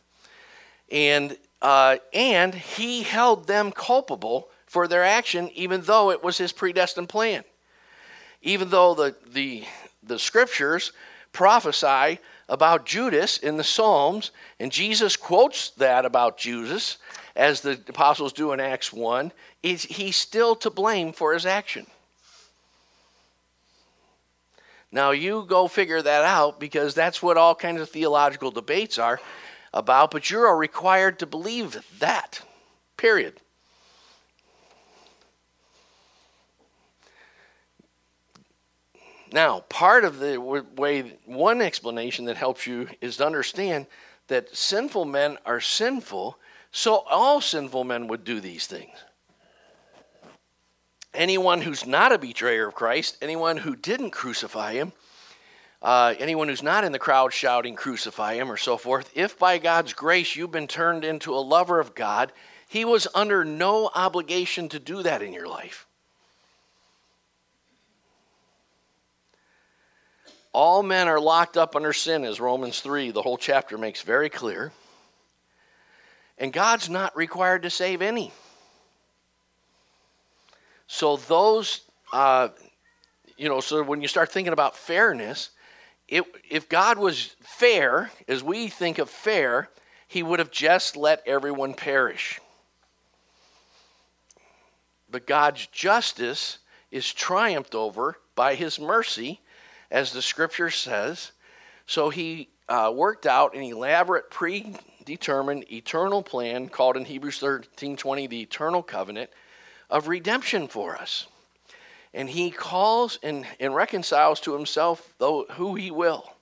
[0.90, 6.52] and uh, and he held them culpable for their action, even though it was his
[6.52, 7.44] predestined plan.
[8.42, 9.64] Even though the the
[10.02, 10.92] the scriptures
[11.36, 12.18] prophesy
[12.48, 16.96] about Judas in the Psalms, and Jesus quotes that about Judas,
[17.36, 19.30] as the apostles do in Acts 1,
[19.62, 21.86] is he's still to blame for his action.
[24.90, 29.20] Now, you go figure that out because that's what all kinds of theological debates are
[29.74, 32.40] about, but you're required to believe that,
[32.96, 33.34] period.
[39.36, 43.86] Now, part of the way, one explanation that helps you is to understand
[44.28, 46.38] that sinful men are sinful,
[46.70, 48.96] so all sinful men would do these things.
[51.12, 54.94] Anyone who's not a betrayer of Christ, anyone who didn't crucify him,
[55.82, 59.58] uh, anyone who's not in the crowd shouting, crucify him, or so forth, if by
[59.58, 62.32] God's grace you've been turned into a lover of God,
[62.70, 65.85] he was under no obligation to do that in your life.
[70.56, 74.30] All men are locked up under sin, as Romans 3, the whole chapter makes very
[74.30, 74.72] clear.
[76.38, 78.32] And God's not required to save any.
[80.86, 82.48] So, those, uh,
[83.36, 85.50] you know, so when you start thinking about fairness,
[86.08, 89.68] it, if God was fair, as we think of fair,
[90.08, 92.40] he would have just let everyone perish.
[95.10, 99.42] But God's justice is triumphed over by his mercy
[99.90, 101.32] as the scripture says.
[101.86, 108.42] So he uh, worked out an elaborate, predetermined, eternal plan called in Hebrews 13:20 the
[108.42, 109.30] eternal covenant
[109.88, 111.26] of redemption for us.
[112.12, 116.32] And he calls and, and reconciles to himself though, who he will.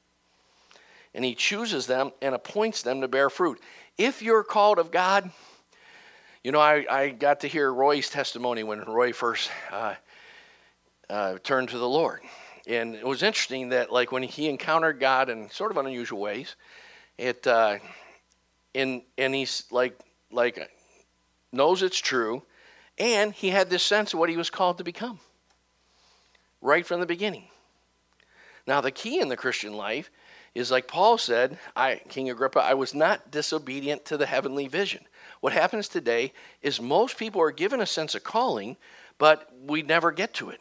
[1.14, 3.61] And he chooses them and appoints them to bear fruit.
[3.98, 5.30] If you're called of God,
[6.42, 9.94] you know, I, I got to hear Roy's testimony when Roy first uh,
[11.09, 12.20] uh, turned to the Lord
[12.66, 16.57] and it was interesting that like when he encountered God in sort of unusual ways,
[17.18, 17.79] it uh,
[18.74, 19.98] and and he's like
[20.31, 20.70] like
[21.53, 22.42] knows it's true,
[22.98, 25.20] and he had this sense of what he was called to become
[26.61, 27.44] right from the beginning.
[28.66, 30.11] Now the key in the Christian life
[30.55, 35.05] is like Paul said, I King Agrippa, I was not disobedient to the heavenly vision.
[35.40, 38.79] What happens today is most people are given a sense of calling,
[39.18, 40.61] but we never get to it.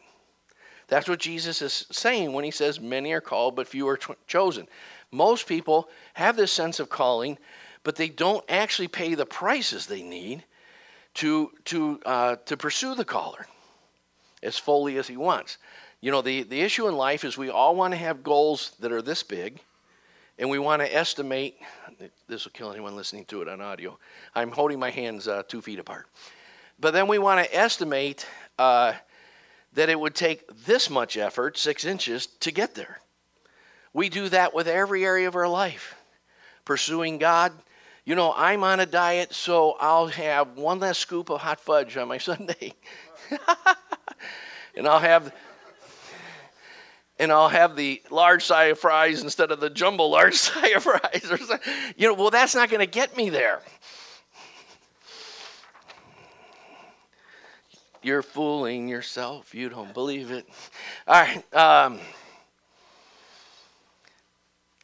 [0.88, 4.68] That's what Jesus is saying when he says, Many are called, but few are chosen.
[5.10, 7.38] Most people have this sense of calling,
[7.82, 10.44] but they don't actually pay the prices they need
[11.14, 13.46] to, to, uh, to pursue the caller
[14.42, 15.58] as fully as he wants.
[16.00, 18.92] You know, the, the issue in life is we all want to have goals that
[18.92, 19.60] are this big,
[20.38, 21.56] and we want to estimate.
[22.28, 23.98] This will kill anyone listening to it on audio.
[24.34, 26.06] I'm holding my hands uh, two feet apart.
[26.78, 28.26] But then we want to estimate
[28.58, 28.94] uh,
[29.74, 33.00] that it would take this much effort, six inches, to get there.
[33.92, 35.94] We do that with every area of our life.
[36.64, 37.52] Pursuing God,
[38.04, 41.96] you know, I'm on a diet, so I'll have one less scoop of hot fudge
[41.96, 42.72] on my sundae.
[44.76, 45.32] and I'll have
[47.18, 50.82] and I'll have the large size of fries instead of the jumbo large size of
[50.82, 51.28] fries.
[51.30, 51.72] Or something.
[51.96, 53.60] You know, well, that's not going to get me there.
[58.04, 59.54] You're fooling yourself.
[59.54, 60.46] You don't believe it.
[61.08, 61.54] All right.
[61.54, 62.00] Um,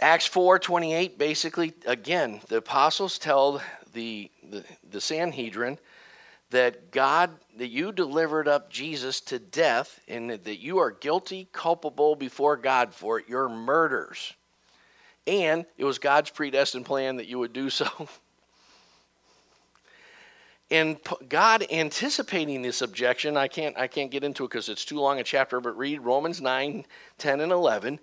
[0.00, 3.60] Acts 4:28 basically again the apostles tell
[3.92, 5.78] the, the the Sanhedrin
[6.48, 12.16] that God that you delivered up Jesus to death and that you are guilty culpable
[12.16, 14.32] before God for it you're murders
[15.26, 17.86] and it was God's predestined plan that you would do so
[20.70, 25.00] and God anticipating this objection I can't I can't get into it because it's too
[25.00, 26.86] long a chapter but read Romans 9
[27.18, 27.98] 10 and 11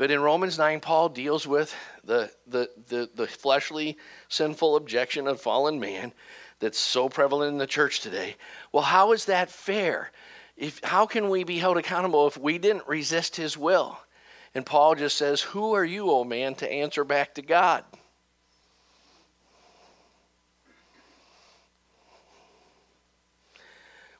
[0.00, 3.98] but in Romans 9, Paul deals with the, the, the, the, fleshly,
[4.30, 6.14] sinful objection of fallen man
[6.58, 8.36] that's so prevalent in the church today.
[8.72, 10.10] Well, how is that fair?
[10.56, 13.98] If, how can we be held accountable if we didn't resist his will?
[14.54, 17.84] And Paul just says, Who are you, O man, to answer back to God?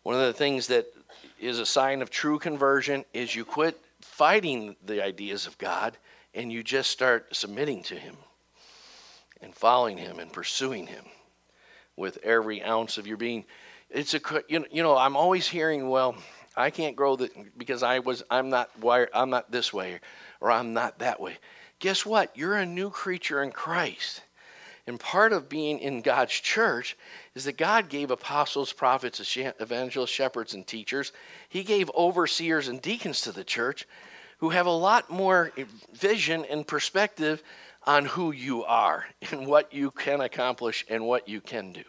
[0.03, 0.87] One of the things that
[1.39, 5.97] is a sign of true conversion is you quit fighting the ideas of God
[6.35, 8.17] and you just start submitting to Him
[9.43, 11.05] and following Him and pursuing Him
[11.97, 13.45] with every ounce of your being.
[13.91, 16.17] It's a you know, I'm always hearing well
[16.57, 20.01] I can't grow that because I was I'm not wired I'm not this way
[20.41, 21.37] or I'm not that way.
[21.79, 22.37] Guess what?
[22.37, 24.23] You're a new creature in Christ.
[24.91, 26.97] And part of being in God's church
[27.37, 31.13] is that God gave apostles, prophets, evangelists, shepherds, and teachers.
[31.49, 33.87] He gave overseers and deacons to the church
[34.39, 35.53] who have a lot more
[35.93, 37.41] vision and perspective
[37.87, 41.85] on who you are and what you can accomplish and what you can do.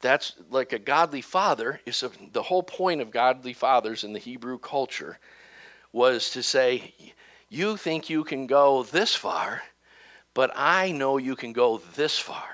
[0.00, 4.18] That's like a godly father is a, the whole point of godly fathers in the
[4.18, 5.18] Hebrew culture
[5.92, 6.94] was to say,
[7.50, 9.60] You think you can go this far,
[10.34, 12.44] but I know you can go this far.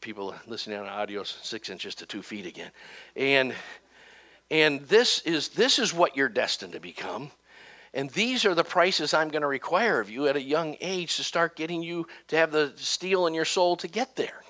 [0.00, 2.70] People listening on audio, six inches to two feet again.
[3.14, 3.54] And
[4.50, 7.30] and this is this is what you're destined to become
[7.94, 11.16] and these are the prices i'm going to require of you at a young age
[11.16, 14.42] to start getting you to have the steel in your soul to get there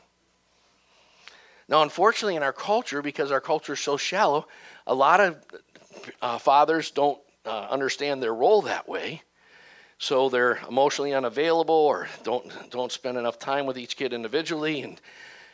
[1.69, 4.47] now unfortunately in our culture because our culture is so shallow
[4.87, 5.37] a lot of
[6.23, 9.23] uh, fathers don't uh, understand their role that way
[10.01, 15.01] so they're emotionally unavailable or don't don't spend enough time with each kid individually and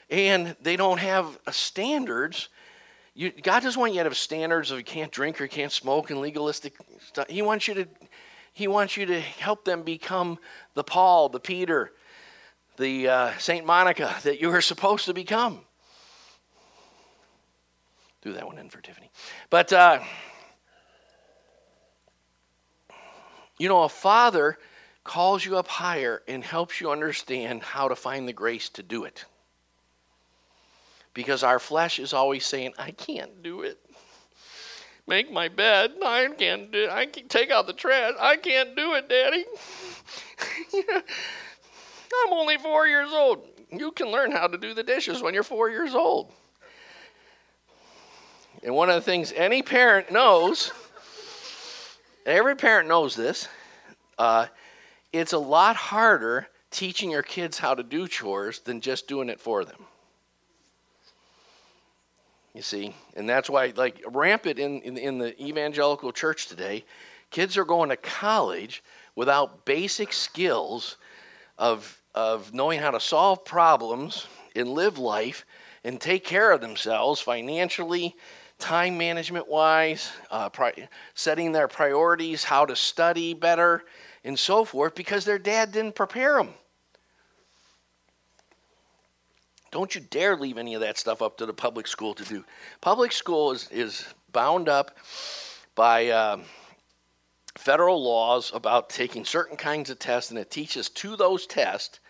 [0.09, 2.49] and they don't have standards
[3.17, 5.73] you, God doesn't want you to have standards of you can't drink or you can't
[5.73, 7.27] smoke and legalistic stuff.
[7.29, 7.89] He wants you to
[8.53, 10.39] He wants you to help them become
[10.75, 11.93] the Paul, the Peter,
[12.77, 15.61] the uh, Saint Monica that you are supposed to become.
[18.21, 19.11] Do that one in for Tiffany.
[19.49, 20.01] But uh,
[23.59, 24.59] you know, a father
[25.05, 29.05] calls you up higher and helps you understand how to find the grace to do
[29.05, 29.25] it
[31.17, 33.79] because our flesh is always saying, I can't do it.
[35.07, 35.93] Make my bed.
[36.05, 36.91] I can't do it.
[36.91, 38.13] I can take out the trash.
[38.21, 39.47] I can't do it, Daddy.
[42.27, 43.47] I'm only four years old.
[43.73, 46.33] You can learn how to do the dishes when you're four years old.
[48.63, 50.71] And one of the things any parent knows,
[52.27, 53.49] every parent knows this,
[54.19, 54.47] uh,
[55.13, 59.41] it's a lot harder teaching your kids how to do chores than just doing it
[59.41, 59.87] for them.
[62.53, 66.85] You see, and that's why, like, rampant in, in, in the evangelical church today,
[67.31, 68.83] kids are going to college
[69.15, 70.97] without basic skills
[71.59, 75.45] of, of knowing how to solve problems and live life
[75.85, 78.17] and take care of themselves financially,
[78.59, 83.85] time management wise, uh, pri- setting their priorities, how to study better,
[84.25, 86.55] and so forth, because their dad didn't prepare them.
[89.71, 92.45] Don't you dare leave any of that stuff up to the public school to do.
[92.81, 94.97] Public school is, is bound up
[95.75, 96.39] by uh,
[97.59, 102.01] federal laws about taking certain kinds of tests, and it teaches to those tests,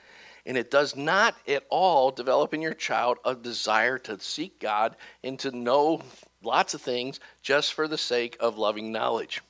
[0.44, 4.96] and it does not at all develop in your child a desire to seek God
[5.24, 6.02] and to know
[6.46, 9.42] lots of things just for the sake of loving knowledge.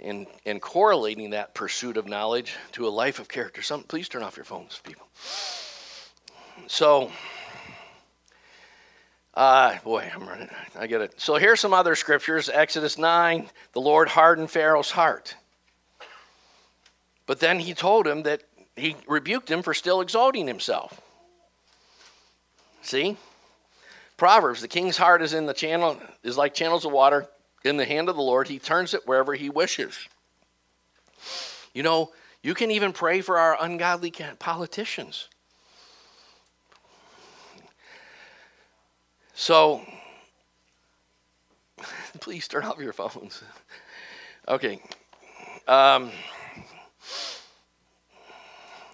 [0.00, 3.62] And, and correlating that pursuit of knowledge to a life of character.
[3.62, 5.06] Some, please turn off your phones, people.
[6.66, 7.10] So,
[9.34, 10.50] uh, boy, I'm running.
[10.76, 11.20] I get it.
[11.20, 12.48] So here's some other scriptures.
[12.48, 15.36] Exodus 9, the Lord hardened Pharaoh's heart.
[17.26, 18.42] But then he told him that
[18.76, 21.00] he rebuked him for still exalting himself.
[22.82, 23.16] See?
[24.16, 27.26] Proverbs, the king's heart is in the channel, is like channels of water
[27.64, 28.48] in the hand of the Lord.
[28.48, 29.98] He turns it wherever he wishes.
[31.72, 32.12] You know,
[32.42, 35.28] you can even pray for our ungodly politicians.
[39.34, 39.82] So,
[42.20, 43.42] please turn off your phones.
[44.46, 44.80] Okay.
[45.66, 46.12] Um,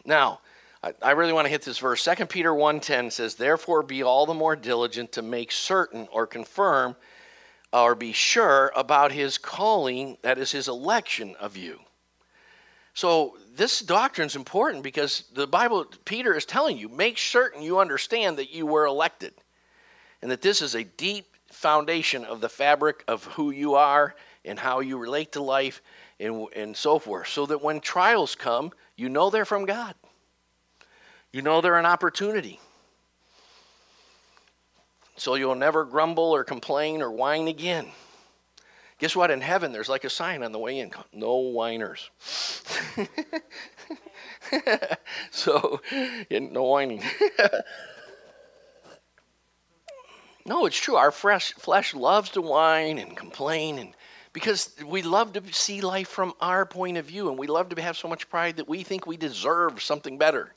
[0.07, 0.41] now,
[0.83, 2.03] I, really want to hit this verse.
[2.05, 6.97] 2 Peter 1.10 says, Therefore be all the more diligent to make certain or confirm
[7.73, 11.81] or be sure about his calling, that is his election of you.
[12.95, 17.79] So this doctrine is important because the Bible, Peter is telling you, make certain you
[17.79, 19.35] understand that you were elected
[20.23, 24.15] and that this is a deep foundation of the fabric of who you are
[24.45, 25.83] and how you relate to life
[26.19, 29.95] and, and so forth, so that when trials come, you know they're from God.
[31.33, 32.59] You know they're an opportunity.
[35.17, 37.89] So you'll never grumble or complain or whine again.
[38.99, 39.31] Guess what?
[39.31, 42.11] In heaven, there's like a sign on the way in no whiners.
[45.31, 45.81] so,
[46.31, 47.03] no whining.
[50.47, 50.97] No, it's true.
[50.97, 53.95] Our fresh flesh loves to whine and complain and
[54.33, 57.83] because we love to see life from our point of view and we love to
[57.83, 60.55] have so much pride that we think we deserve something better.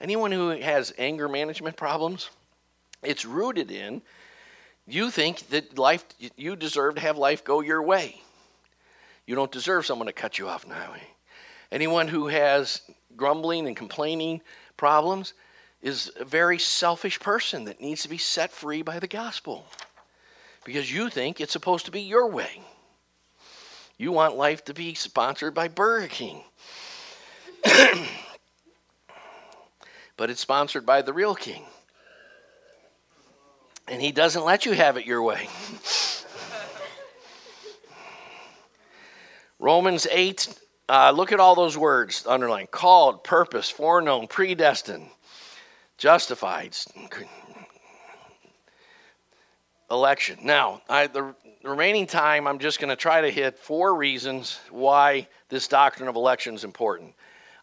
[0.00, 2.30] Anyone who has anger management problems,
[3.02, 4.02] it's rooted in
[4.86, 6.04] you think that life
[6.36, 8.20] you deserve to have life go your way.
[9.26, 11.02] You don't deserve someone to cut you off highway.
[11.72, 12.82] Anyone who has
[13.16, 14.40] grumbling and complaining
[14.76, 15.34] problems,
[15.82, 19.66] is a very selfish person that needs to be set free by the gospel
[20.64, 22.62] because you think it's supposed to be your way.
[23.98, 26.42] You want life to be sponsored by Burger King.
[30.16, 31.64] but it's sponsored by the real king.
[33.86, 35.48] And he doesn't let you have it your way.
[39.58, 40.58] Romans 8,
[40.88, 45.08] uh, look at all those words underlined called, purpose, foreknown, predestined
[45.96, 46.76] justified
[49.90, 50.38] election.
[50.42, 55.28] Now, I, the remaining time, I'm just going to try to hit four reasons why
[55.48, 57.14] this doctrine of election is important.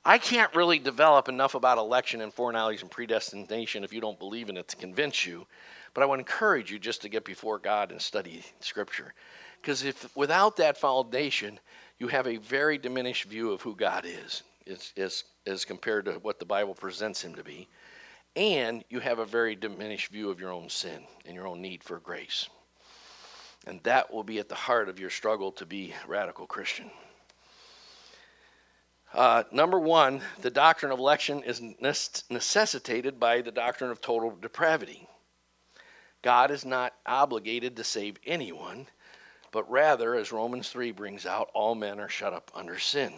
[0.03, 4.49] I can't really develop enough about election and foreknowledge and predestination if you don't believe
[4.49, 5.45] in it to convince you,
[5.93, 9.13] but I would encourage you just to get before God and study Scripture.
[9.61, 11.59] Because if without that foundation,
[11.99, 16.13] you have a very diminished view of who God is, as, as, as compared to
[16.13, 17.67] what the Bible presents him to be
[18.35, 21.83] and you have a very diminished view of your own sin and your own need
[21.83, 22.47] for grace.
[23.67, 26.89] And that will be at the heart of your struggle to be radical Christian.
[29.13, 31.61] Uh, number one, the doctrine of election is
[32.29, 35.07] necessitated by the doctrine of total depravity.
[36.21, 38.87] God is not obligated to save anyone,
[39.51, 43.13] but rather, as Romans 3 brings out, all men are shut up under sin.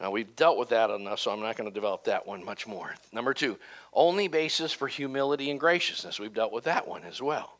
[0.00, 2.66] Now, we've dealt with that enough, so I'm not going to develop that one much
[2.66, 2.94] more.
[3.12, 3.58] Number two,
[3.92, 6.18] only basis for humility and graciousness.
[6.18, 7.58] We've dealt with that one as well.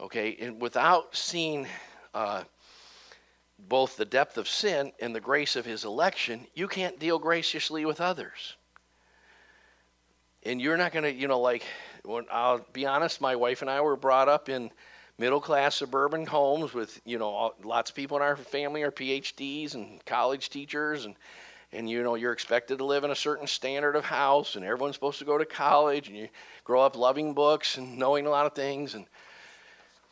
[0.00, 1.66] Okay, and without seeing
[2.14, 2.44] uh,
[3.58, 7.84] both the depth of sin and the grace of his election, you can't deal graciously
[7.84, 8.56] with others.
[10.44, 11.64] And you're not going to, you know, like,
[12.04, 14.70] when, I'll be honest, my wife and I were brought up in
[15.18, 19.74] middle class suburban homes with you know lots of people in our family are PhDs
[19.74, 21.16] and college teachers and
[21.72, 24.94] and you know you're expected to live in a certain standard of house and everyone's
[24.94, 26.28] supposed to go to college and you
[26.62, 29.06] grow up loving books and knowing a lot of things and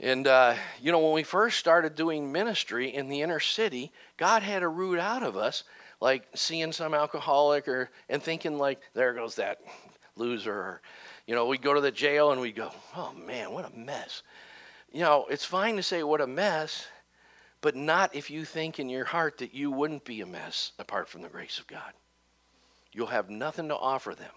[0.00, 4.42] and uh, you know when we first started doing ministry in the inner city god
[4.42, 5.64] had to root out of us
[6.00, 9.58] like seeing some alcoholic or and thinking like there goes that
[10.16, 10.82] loser or
[11.26, 14.22] you know we'd go to the jail and we'd go oh man what a mess
[14.92, 16.86] you know it's fine to say what a mess
[17.60, 21.08] but not if you think in your heart that you wouldn't be a mess apart
[21.08, 21.92] from the grace of God.
[22.92, 24.30] You'll have nothing to offer them.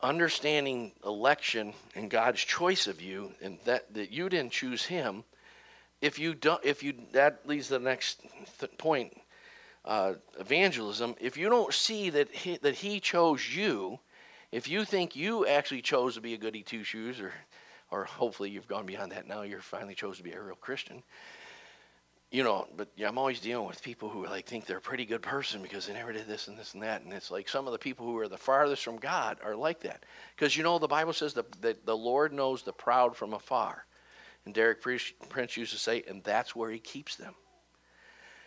[0.00, 5.24] Understanding election and God's choice of you, and that, that you didn't choose Him.
[6.00, 8.22] If you don't, if you that leads to the next
[8.60, 9.16] th- point,
[9.84, 11.16] uh, evangelism.
[11.20, 13.98] If you don't see that he, that He chose you,
[14.52, 17.32] if you think you actually chose to be a goody two shoes or
[17.90, 19.42] or hopefully you've gone beyond that now.
[19.42, 21.02] You're finally chose to be a real Christian.
[22.30, 25.06] You know, but yeah, I'm always dealing with people who like think they're a pretty
[25.06, 27.02] good person because they never did this and this and that.
[27.02, 29.80] And it's like some of the people who are the farthest from God are like
[29.80, 30.04] that.
[30.36, 33.86] Because you know, the Bible says that, that the Lord knows the proud from afar.
[34.44, 37.34] And Derek Prince used to say, and that's where he keeps them.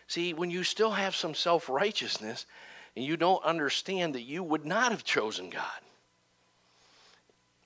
[0.06, 2.46] See, when you still have some self righteousness
[2.94, 5.62] and you don't understand that you would not have chosen God,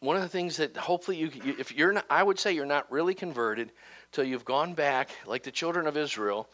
[0.01, 2.91] one of the things that hopefully you, if you're not, I would say you're not
[2.91, 3.73] really converted
[4.13, 6.49] till you've gone back, like the children of Israel,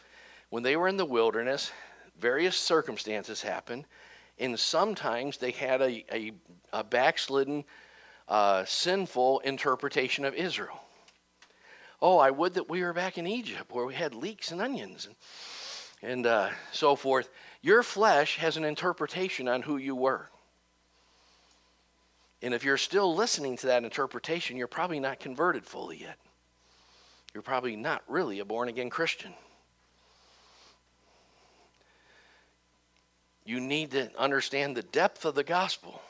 [0.49, 1.71] when they were in the wilderness,
[2.19, 3.85] various circumstances happened,
[4.39, 6.31] and sometimes they had a, a,
[6.71, 7.63] a backslidden,
[8.27, 10.79] uh, sinful interpretation of Israel.
[12.01, 15.07] Oh, I would that we were back in Egypt where we had leeks and onions
[15.07, 15.15] and,
[16.11, 17.29] and uh, so forth.
[17.61, 20.29] Your flesh has an interpretation on who you were.
[22.43, 26.17] And if you're still listening to that interpretation, you're probably not converted fully yet.
[27.33, 29.33] You're probably not really a born again Christian.
[33.45, 36.01] You need to understand the depth of the gospel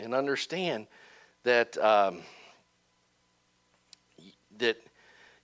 [0.00, 0.86] and understand
[1.44, 2.20] that um,
[4.56, 4.78] that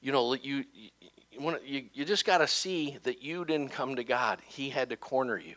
[0.00, 0.64] you know you
[1.30, 4.96] you, you just got to see that you didn't come to God; He had to
[4.96, 5.56] corner you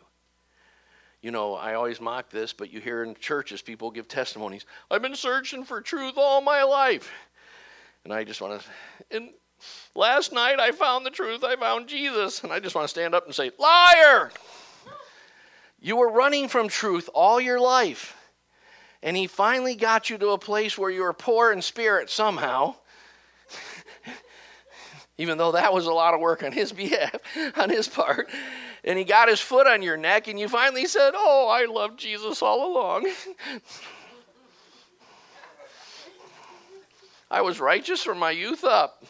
[1.21, 4.65] you know, I always mock this, but you hear in churches people give testimonies.
[4.89, 7.11] I've been searching for truth all my life.
[8.03, 9.29] And I just want to, and
[9.93, 11.43] last night I found the truth.
[11.43, 12.43] I found Jesus.
[12.43, 14.31] And I just want to stand up and say, Liar!
[15.79, 18.15] You were running from truth all your life.
[19.03, 22.75] And he finally got you to a place where you were poor in spirit somehow.
[25.21, 27.15] Even though that was a lot of work on his behalf,
[27.55, 28.29] on his part
[28.83, 31.99] and he got his foot on your neck, and you finally said, Oh, I loved
[31.99, 33.07] Jesus all along.
[37.29, 39.03] I was righteous from my youth up.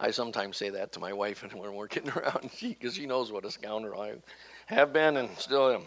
[0.00, 3.30] I sometimes say that to my wife when we're getting around, because she, she knows
[3.30, 4.14] what a scoundrel I
[4.66, 5.82] have been and still am.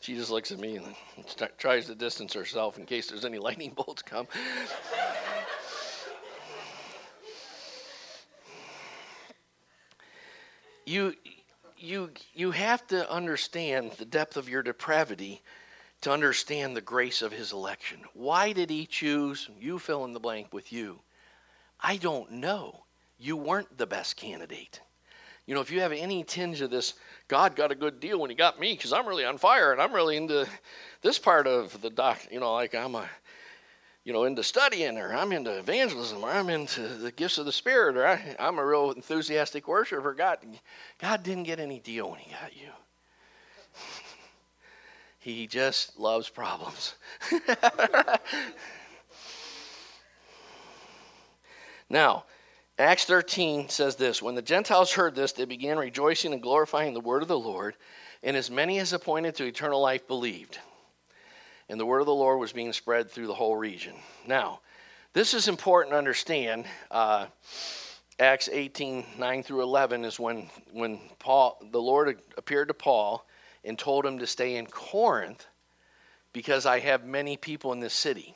[0.00, 0.94] She just looks at me and
[1.58, 4.26] tries to distance herself in case there's any lightning bolts come.
[10.90, 11.14] You
[11.78, 15.40] you you have to understand the depth of your depravity
[16.02, 18.00] to understand the grace of his election.
[18.14, 21.00] Why did he choose you fill in the blank with you?
[21.80, 22.84] I don't know.
[23.18, 24.80] You weren't the best candidate.
[25.46, 26.94] You know, if you have any tinge of this,
[27.28, 29.80] God got a good deal when he got me because I'm really on fire and
[29.80, 30.46] I'm really into
[31.02, 32.20] this part of the doc.
[32.30, 33.08] You know, like I'm a
[34.04, 37.52] you know, into studying, or I'm into evangelism, or I'm into the gifts of the
[37.52, 40.14] Spirit, or I, am a real enthusiastic worshiper.
[40.14, 40.38] God,
[40.98, 42.68] God didn't get any deal when He got you.
[45.18, 46.94] he just loves problems.
[51.90, 52.24] now,
[52.78, 57.00] Acts 13 says this When the Gentiles heard this, they began rejoicing and glorifying the
[57.00, 57.76] word of the Lord,
[58.22, 60.58] and as many as appointed to eternal life believed
[61.70, 63.94] and the word of the Lord was being spread through the whole region.
[64.26, 64.58] Now,
[65.12, 66.66] this is important to understand.
[66.90, 67.26] Uh,
[68.18, 73.24] Acts 18, 9 through 11 is when, when Paul, the Lord appeared to Paul
[73.64, 75.46] and told him to stay in Corinth
[76.32, 78.34] because I have many people in this city.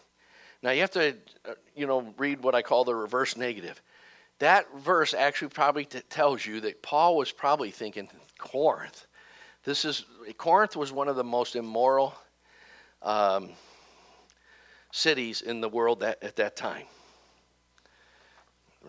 [0.62, 3.82] Now you have to, uh, you know, read what I call the reverse negative.
[4.38, 8.08] That verse actually probably t- tells you that Paul was probably thinking
[8.38, 9.06] Corinth.
[9.64, 10.04] This is
[10.38, 12.14] Corinth was one of the most immoral
[13.04, 13.50] um,
[14.90, 16.86] cities in the world that, at that time.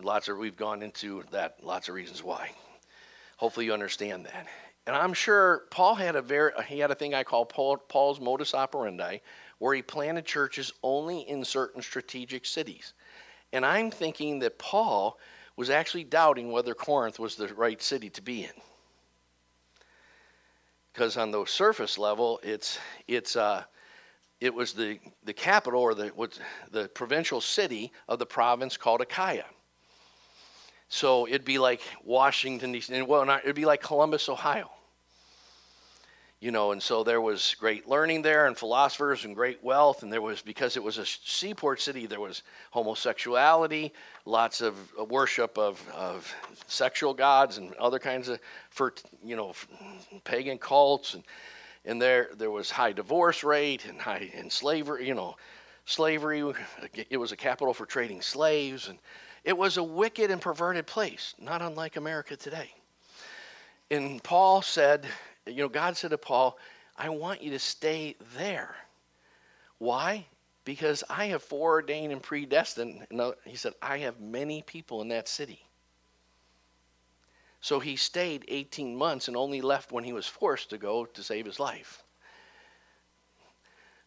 [0.02, 1.58] Lots of we've gone into that.
[1.64, 2.52] Lots of reasons why.
[3.38, 4.48] Hopefully, you understand that.
[4.88, 8.20] And I'm sure Paul had a very he had a thing I call Paul, Paul's
[8.20, 9.20] modus operandi,
[9.60, 12.94] where he planted churches only in certain strategic cities.
[13.54, 15.18] And I'm thinking that Paul
[15.56, 18.52] was actually doubting whether Corinth was the right city to be in.
[20.92, 23.64] Because on the surface level, it's, it's, uh,
[24.42, 26.38] it was the, the capital or the, what,
[26.72, 29.46] the provincial city of the province called Achaia.
[30.88, 34.70] So it'd be like Washington, D.C., well, not, it'd be like Columbus, Ohio
[36.46, 40.04] you know, and so there was great learning there and philosophers and great wealth.
[40.04, 43.92] And there was, because it was a seaport city, there was homosexuality,
[44.26, 44.76] lots of
[45.10, 46.32] worship of, of
[46.68, 49.54] sexual gods and other kinds of, for, you know,
[50.24, 51.16] pagan cults.
[51.16, 51.24] And,
[51.86, 55.36] and there, there was high divorce rate and high in slavery, you know,
[55.86, 56.44] slavery.
[57.10, 58.88] It was a capital for trading slaves.
[58.90, 58.98] And
[59.44, 62.72] it was a wicked and perverted place, not unlike America today.
[63.92, 65.06] And Paul said,
[65.46, 66.58] you know, God said to Paul,
[66.98, 68.76] I want you to stay there.
[69.78, 70.26] Why?
[70.64, 73.06] Because I have foreordained and predestined.
[73.46, 75.65] He said, I have many people in that city.
[77.66, 81.24] So he stayed 18 months and only left when he was forced to go to
[81.24, 82.04] save his life.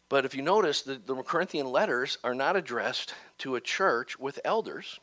[0.09, 4.39] But if you notice, the, the Corinthian letters are not addressed to a church with
[4.45, 5.01] elders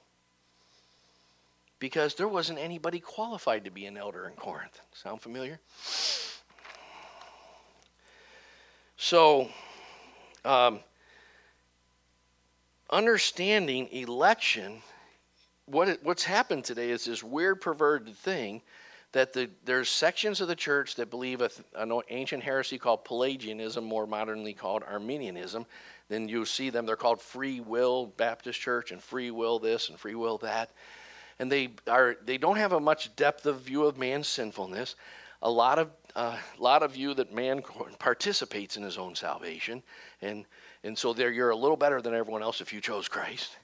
[1.80, 4.80] because there wasn't anybody qualified to be an elder in Corinth.
[4.94, 5.60] Sound familiar?
[8.96, 9.50] So,
[10.46, 10.80] um,
[12.90, 14.82] understanding election,
[15.66, 18.62] what it, what's happened today is this weird, perverted thing
[19.12, 23.84] that the, there's sections of the church that believe a, an ancient heresy called Pelagianism,
[23.84, 25.66] more modernly called Arminianism.
[26.10, 30.00] Then you see them, they're called Free Will Baptist Church and Free Will this and
[30.00, 30.72] Free Will that.
[31.40, 34.96] And they, are, they don't have a much depth of view of man's sinfulness
[35.42, 37.62] a lot of a lot of you that man
[38.00, 39.84] participates in his own salvation,
[40.22, 40.46] and
[40.84, 43.58] and so there you're a little better than everyone else if you chose Christ.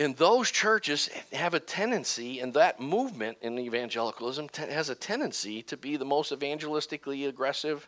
[0.00, 5.76] And those churches have a tendency, and that movement in evangelicalism has a tendency to
[5.76, 7.86] be the most evangelistically aggressive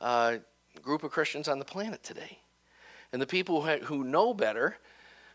[0.00, 0.38] uh,
[0.80, 2.38] group of Christians on the planet today.
[3.12, 4.78] And the people who, who know better,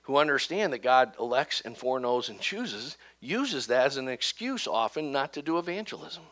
[0.02, 5.12] who understand that God elects and foreknows and chooses, uses that as an excuse often
[5.12, 6.24] not to do evangelism.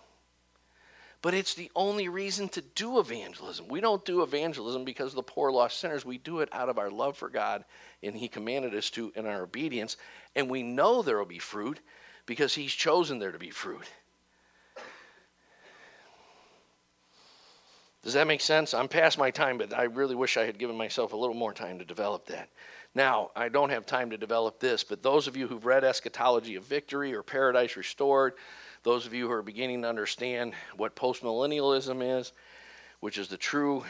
[1.21, 3.67] But it's the only reason to do evangelism.
[3.67, 6.05] We don't do evangelism because of the poor lost sinners.
[6.05, 7.65] We do it out of our love for God,
[8.01, 9.97] and He commanded us to in our obedience.
[10.35, 11.81] And we know there will be fruit
[12.25, 13.91] because He's chosen there to be fruit.
[18.01, 18.73] Does that make sense?
[18.73, 21.53] I'm past my time, but I really wish I had given myself a little more
[21.53, 22.49] time to develop that.
[22.95, 26.55] Now, I don't have time to develop this, but those of you who've read Eschatology
[26.55, 28.35] of Victory or Paradise Restored,
[28.83, 32.31] those of you who are beginning to understand what postmillennialism is,
[32.99, 33.83] which is the true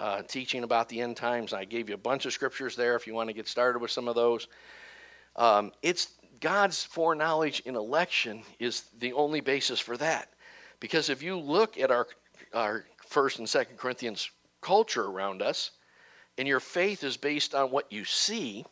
[0.00, 3.06] uh, teaching about the end times, I gave you a bunch of scriptures there if
[3.06, 4.48] you want to get started with some of those.
[5.36, 10.30] Um, it's God's foreknowledge in election is the only basis for that.
[10.80, 12.06] Because if you look at our,
[12.54, 14.30] our first and second Corinthians
[14.60, 15.72] culture around us,
[16.36, 18.64] and your faith is based on what you see,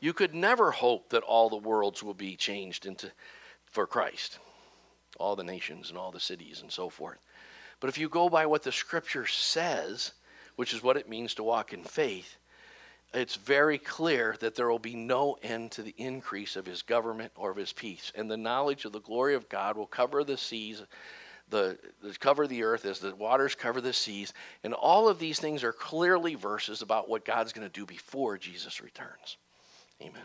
[0.00, 3.10] you could never hope that all the worlds will be changed into
[3.74, 4.38] for Christ,
[5.18, 7.18] all the nations and all the cities and so forth.
[7.80, 10.12] But if you go by what the scripture says,
[10.56, 12.36] which is what it means to walk in faith,
[13.12, 17.32] it's very clear that there will be no end to the increase of his government
[17.36, 18.12] or of his peace.
[18.14, 20.82] And the knowledge of the glory of God will cover the seas
[21.50, 24.32] the, the cover the earth as the waters cover the seas.
[24.62, 28.38] And all of these things are clearly verses about what God's going to do before
[28.38, 29.36] Jesus returns.
[30.00, 30.22] Amen.